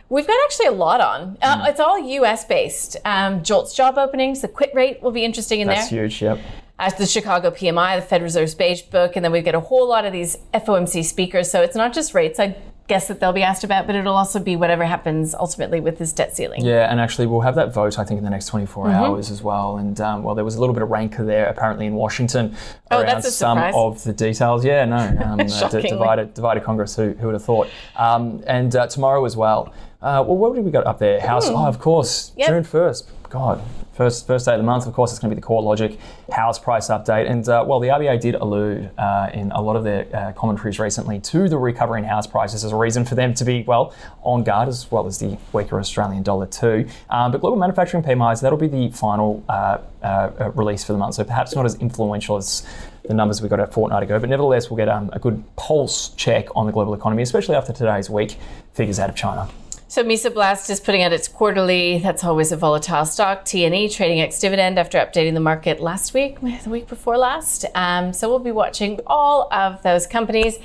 we've 0.08 0.28
got 0.28 0.38
actually 0.46 0.68
a 0.68 0.72
lot 0.72 1.02
on. 1.02 1.38
Uh, 1.42 1.60
Hmm. 1.62 1.66
It's 1.68 1.80
all 1.80 1.98
US 2.00 2.46
based. 2.46 2.96
Um, 3.04 3.44
Jolt's 3.44 3.74
job 3.74 3.98
openings, 3.98 4.42
the 4.42 4.48
quit 4.48 4.72
rate 4.74 5.02
will 5.02 5.12
be 5.12 5.26
interesting 5.26 5.60
in 5.62 5.68
That's 5.68 5.90
there. 5.90 6.04
That's 6.04 6.16
huge. 6.20 6.22
Yep. 6.22 6.40
As 6.78 6.94
the 6.96 7.06
Chicago 7.06 7.52
PMI, 7.52 7.96
the 8.00 8.06
Fed 8.06 8.22
Reserve's 8.22 8.54
beige 8.54 8.82
book, 8.84 9.16
and 9.16 9.24
then 9.26 9.32
we've 9.32 9.46
got 9.46 9.56
a 9.56 9.62
whole 9.62 9.88
lot 9.88 10.06
of 10.06 10.12
these 10.12 10.38
FOMC 10.54 11.06
speakers. 11.06 11.50
So 11.50 11.62
it's 11.62 11.76
not 11.76 11.94
just 11.94 12.14
rates. 12.14 12.40
I 12.40 12.56
guess 12.88 13.08
that 13.08 13.20
they'll 13.20 13.34
be 13.34 13.42
asked 13.42 13.64
about, 13.64 13.88
but 13.88 13.96
it'll 13.96 14.16
also 14.16 14.40
be 14.40 14.56
whatever 14.56 14.86
happens 14.86 15.34
ultimately 15.34 15.80
with 15.80 15.98
this 15.98 16.14
debt 16.14 16.36
ceiling. 16.36 16.64
Yeah, 16.64 16.90
and 16.92 17.00
actually, 17.00 17.26
we'll 17.26 17.42
have 17.42 17.56
that 17.56 17.74
vote, 17.74 17.98
I 17.98 18.04
think, 18.04 18.20
in 18.20 18.24
the 18.24 18.30
next 18.30 18.46
24 18.48 18.86
Mm-hmm. 18.86 18.96
hours 18.96 19.32
as 19.32 19.42
well. 19.42 19.78
And, 19.78 20.00
um, 20.02 20.22
well, 20.24 20.36
there 20.36 20.46
was 20.46 20.56
a 20.56 20.60
little 20.60 20.74
bit 20.74 20.84
of 20.84 20.90
rancor 20.92 21.26
there, 21.26 21.48
apparently, 21.48 21.88
in 21.88 21.96
Washington 21.96 22.56
Oh, 22.92 23.02
around 23.02 23.24
some 23.24 23.58
of 23.58 24.04
the 24.04 24.14
details. 24.14 24.64
Yeah, 24.64 24.86
no. 24.86 24.98
Um, 25.26 25.40
uh, 25.40 25.70
d- 25.70 25.82
divided, 25.82 26.34
divided 26.36 26.64
Congress, 26.64 26.96
who, 26.96 27.14
who 27.14 27.28
would 27.28 27.34
have 27.34 27.44
thought? 27.44 27.68
Um, 27.96 28.44
and 28.46 28.76
uh, 28.76 28.86
tomorrow 28.88 29.26
as 29.26 29.36
well. 29.36 29.74
Uh, 30.06 30.22
well, 30.22 30.38
what 30.38 30.56
have 30.56 30.64
we 30.64 30.70
got 30.70 30.86
up 30.86 31.00
there? 31.00 31.20
House, 31.20 31.50
oh, 31.50 31.66
of 31.66 31.80
course. 31.80 32.32
Yep. 32.38 32.48
June 32.48 32.64
1st. 32.64 33.06
God, 33.28 33.60
first 33.94 34.28
first 34.28 34.46
day 34.46 34.52
of 34.52 34.60
the 34.60 34.64
month, 34.64 34.86
of 34.86 34.94
course, 34.94 35.12
it's 35.12 35.20
going 35.20 35.32
to 35.32 35.36
be 35.36 35.42
the 35.42 35.46
Core 35.46 35.64
Logic 35.64 35.98
house 36.32 36.60
price 36.60 36.90
update. 36.90 37.28
And, 37.28 37.50
uh, 37.50 37.66
well, 37.68 37.80
the 37.80 37.88
RBA 37.88 38.22
did 38.22 38.36
allude 38.36 38.92
uh, 39.00 39.32
in 39.34 39.52
a 39.52 39.60
lot 39.60 39.76
of 39.76 39.84
their 39.84 40.06
uh, 40.16 40.32
commentaries 40.34 40.78
recently 40.78 41.20
to 41.22 41.50
the 41.50 41.58
recovery 41.58 42.02
in 42.02 42.06
house 42.06 42.28
prices 42.28 42.64
as 42.64 42.72
a 42.72 42.76
reason 42.76 43.04
for 43.04 43.16
them 43.16 43.34
to 43.34 43.44
be, 43.44 43.64
well, 43.64 43.96
on 44.22 44.44
guard 44.44 44.70
as 44.70 44.92
well 44.92 45.08
as 45.08 45.18
the 45.18 45.40
weaker 45.54 45.80
Australian 45.80 46.22
dollar 46.22 46.46
too. 46.46 46.88
Um, 47.10 47.32
but 47.32 47.42
global 47.42 47.58
manufacturing 47.58 48.04
PMIs, 48.04 48.44
that'll 48.44 48.60
be 48.60 48.68
the 48.68 48.92
final 48.92 49.44
uh, 49.50 49.80
uh, 50.04 50.06
uh, 50.40 50.52
release 50.52 50.84
for 50.84 50.94
the 50.94 51.00
month. 51.00 51.16
So 51.16 51.24
perhaps 51.24 51.56
not 51.56 51.66
as 51.66 51.74
influential 51.80 52.38
as 52.38 52.64
the 53.06 53.16
numbers 53.16 53.42
we 53.42 53.50
got 53.50 53.60
a 53.60 53.66
fortnight 53.66 54.04
ago. 54.04 54.20
But 54.20 54.30
nevertheless, 54.30 54.70
we'll 54.70 54.78
get 54.78 54.88
um, 54.88 55.10
a 55.14 55.20
good 55.20 55.44
pulse 55.56 56.10
check 56.10 56.56
on 56.56 56.68
the 56.68 56.72
global 56.72 56.94
economy, 56.94 57.24
especially 57.24 57.56
after 57.56 57.74
today's 57.74 58.08
week 58.08 58.38
figures 58.74 59.00
out 59.00 59.10
of 59.10 59.16
China. 59.16 59.50
So 59.96 60.04
Mesoblast 60.04 60.70
is 60.70 60.82
putting 60.82 61.04
out 61.04 61.14
its 61.14 61.30
quarterly. 61.30 62.00
That's 62.00 62.26
always 62.26 62.52
a 62.52 62.58
volatile 62.58 63.06
stock. 63.06 63.46
TNE 63.46 63.96
trading 63.96 64.20
ex 64.20 64.38
dividend 64.42 64.78
after 64.78 64.98
updating 64.98 65.36
the 65.36 65.40
market 65.40 65.80
last 65.80 66.14
week, 66.14 66.42
the 66.64 66.70
week 66.70 66.90
before 66.90 67.18
last. 67.18 67.64
Um, 67.76 68.12
so 68.12 68.28
we'll 68.28 68.40
be 68.40 68.52
watching 68.52 69.00
all 69.08 69.48
of 69.54 69.82
those 69.84 70.06
companies. 70.06 70.60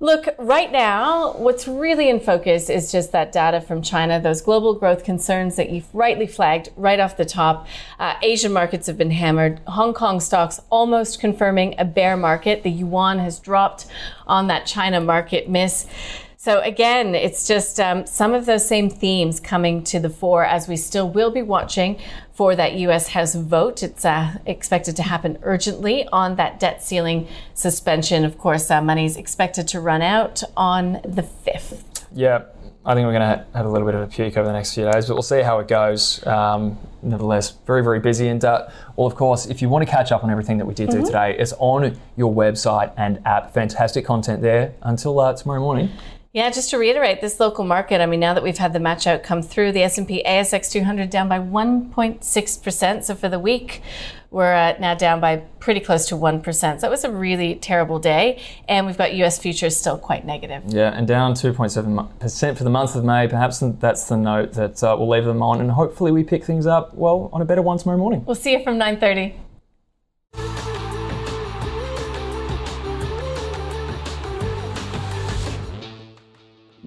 Look, 0.00 0.26
right 0.36 0.72
now, 0.72 1.34
what's 1.34 1.68
really 1.68 2.08
in 2.08 2.18
focus 2.18 2.68
is 2.70 2.90
just 2.90 3.12
that 3.12 3.30
data 3.30 3.60
from 3.60 3.82
China, 3.82 4.18
those 4.18 4.40
global 4.40 4.74
growth 4.74 5.04
concerns 5.04 5.54
that 5.56 5.70
you've 5.70 5.94
rightly 5.94 6.26
flagged 6.26 6.70
right 6.74 6.98
off 6.98 7.16
the 7.16 7.24
top. 7.24 7.68
Uh, 8.00 8.14
Asian 8.22 8.52
markets 8.52 8.88
have 8.88 8.98
been 8.98 9.12
hammered. 9.12 9.60
Hong 9.68 9.94
Kong 9.94 10.18
stocks 10.18 10.60
almost 10.70 11.20
confirming 11.20 11.76
a 11.78 11.84
bear 11.84 12.16
market. 12.16 12.64
The 12.64 12.70
yuan 12.70 13.20
has 13.20 13.38
dropped 13.38 13.86
on 14.26 14.48
that 14.48 14.66
China 14.66 15.00
market 15.00 15.48
miss. 15.48 15.86
So 16.42 16.58
again, 16.58 17.14
it's 17.14 17.46
just 17.46 17.78
um, 17.78 18.04
some 18.04 18.34
of 18.34 18.46
those 18.46 18.66
same 18.66 18.90
themes 18.90 19.38
coming 19.38 19.84
to 19.84 20.00
the 20.00 20.10
fore 20.10 20.44
as 20.44 20.66
we 20.66 20.76
still 20.76 21.08
will 21.08 21.30
be 21.30 21.40
watching 21.40 22.00
for 22.32 22.56
that 22.56 22.74
U.S. 22.74 23.06
House 23.06 23.36
vote. 23.36 23.84
It's 23.84 24.04
uh, 24.04 24.38
expected 24.44 24.96
to 24.96 25.04
happen 25.04 25.38
urgently 25.42 26.04
on 26.08 26.34
that 26.34 26.58
debt 26.58 26.82
ceiling 26.82 27.28
suspension. 27.54 28.24
Of 28.24 28.38
course, 28.38 28.72
uh, 28.72 28.82
money's 28.82 29.16
expected 29.16 29.68
to 29.68 29.78
run 29.78 30.02
out 30.02 30.42
on 30.56 30.94
the 31.04 31.22
5th. 31.22 32.06
Yeah, 32.12 32.46
I 32.84 32.94
think 32.94 33.06
we're 33.06 33.16
going 33.16 33.38
to 33.38 33.46
have 33.54 33.66
a 33.66 33.70
little 33.70 33.86
bit 33.86 33.94
of 33.94 34.00
a 34.00 34.08
puke 34.08 34.36
over 34.36 34.48
the 34.48 34.52
next 34.52 34.74
few 34.74 34.90
days, 34.90 35.06
but 35.06 35.14
we'll 35.14 35.22
see 35.22 35.42
how 35.42 35.60
it 35.60 35.68
goes. 35.68 36.26
Um, 36.26 36.76
nevertheless, 37.02 37.52
very, 37.68 37.84
very 37.84 38.00
busy. 38.00 38.26
And, 38.26 38.44
uh, 38.44 38.68
well, 38.96 39.06
of 39.06 39.14
course, 39.14 39.46
if 39.46 39.62
you 39.62 39.68
want 39.68 39.86
to 39.86 39.88
catch 39.88 40.10
up 40.10 40.24
on 40.24 40.30
everything 40.30 40.58
that 40.58 40.66
we 40.66 40.74
did 40.74 40.88
mm-hmm. 40.88 41.02
do 41.02 41.06
today, 41.06 41.36
it's 41.38 41.54
on 41.60 41.96
your 42.16 42.34
website 42.34 42.92
and 42.96 43.24
app. 43.24 43.54
Fantastic 43.54 44.04
content 44.04 44.42
there 44.42 44.74
until 44.82 45.20
uh, 45.20 45.34
tomorrow 45.34 45.60
morning. 45.60 45.88
Yeah, 46.34 46.48
just 46.48 46.70
to 46.70 46.78
reiterate, 46.78 47.20
this 47.20 47.38
local 47.38 47.62
market. 47.62 48.00
I 48.00 48.06
mean, 48.06 48.20
now 48.20 48.32
that 48.32 48.42
we've 48.42 48.56
had 48.56 48.72
the 48.72 48.80
match 48.80 49.06
out 49.06 49.22
come 49.22 49.42
through, 49.42 49.72
the 49.72 49.82
S 49.82 49.98
and 49.98 50.08
P 50.08 50.22
ASX 50.26 50.70
200 50.70 51.10
down 51.10 51.28
by 51.28 51.38
1.6 51.38 52.62
percent. 52.62 53.04
So 53.04 53.14
for 53.14 53.28
the 53.28 53.38
week, 53.38 53.82
we're 54.30 54.54
uh, 54.54 54.74
now 54.80 54.94
down 54.94 55.20
by 55.20 55.42
pretty 55.60 55.80
close 55.80 56.06
to 56.06 56.16
one 56.16 56.40
percent. 56.40 56.80
So 56.80 56.86
it 56.86 56.90
was 56.90 57.04
a 57.04 57.10
really 57.10 57.56
terrible 57.56 57.98
day, 57.98 58.40
and 58.66 58.86
we've 58.86 58.96
got 58.96 59.12
U.S. 59.16 59.38
futures 59.38 59.76
still 59.76 59.98
quite 59.98 60.24
negative. 60.24 60.62
Yeah, 60.68 60.96
and 60.96 61.06
down 61.06 61.34
2.7 61.34 62.18
percent 62.18 62.56
for 62.56 62.64
the 62.64 62.70
month 62.70 62.96
of 62.96 63.04
May. 63.04 63.28
Perhaps 63.28 63.62
that's 63.78 64.06
the 64.06 64.16
note 64.16 64.54
that 64.54 64.82
uh, 64.82 64.96
we'll 64.98 65.10
leave 65.10 65.26
them 65.26 65.42
on, 65.42 65.60
and 65.60 65.70
hopefully 65.70 66.12
we 66.12 66.24
pick 66.24 66.46
things 66.46 66.64
up 66.66 66.94
well 66.94 67.28
on 67.34 67.42
a 67.42 67.44
better 67.44 67.60
one 67.60 67.76
tomorrow 67.76 67.98
morning. 67.98 68.24
We'll 68.24 68.36
see 68.36 68.52
you 68.52 68.64
from 68.64 68.78
9:30. 68.78 69.34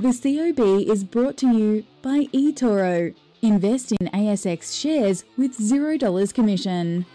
The 0.06 0.12
COB 0.12 0.88
is 0.88 1.04
brought 1.04 1.36
to 1.38 1.48
you 1.48 1.84
by 2.04 2.26
eToro. 2.32 3.16
Invest 3.42 3.92
in 3.92 4.08
ASX 4.10 4.80
shares 4.80 5.24
with 5.36 5.58
$0 5.58 6.32
commission. 6.32 7.08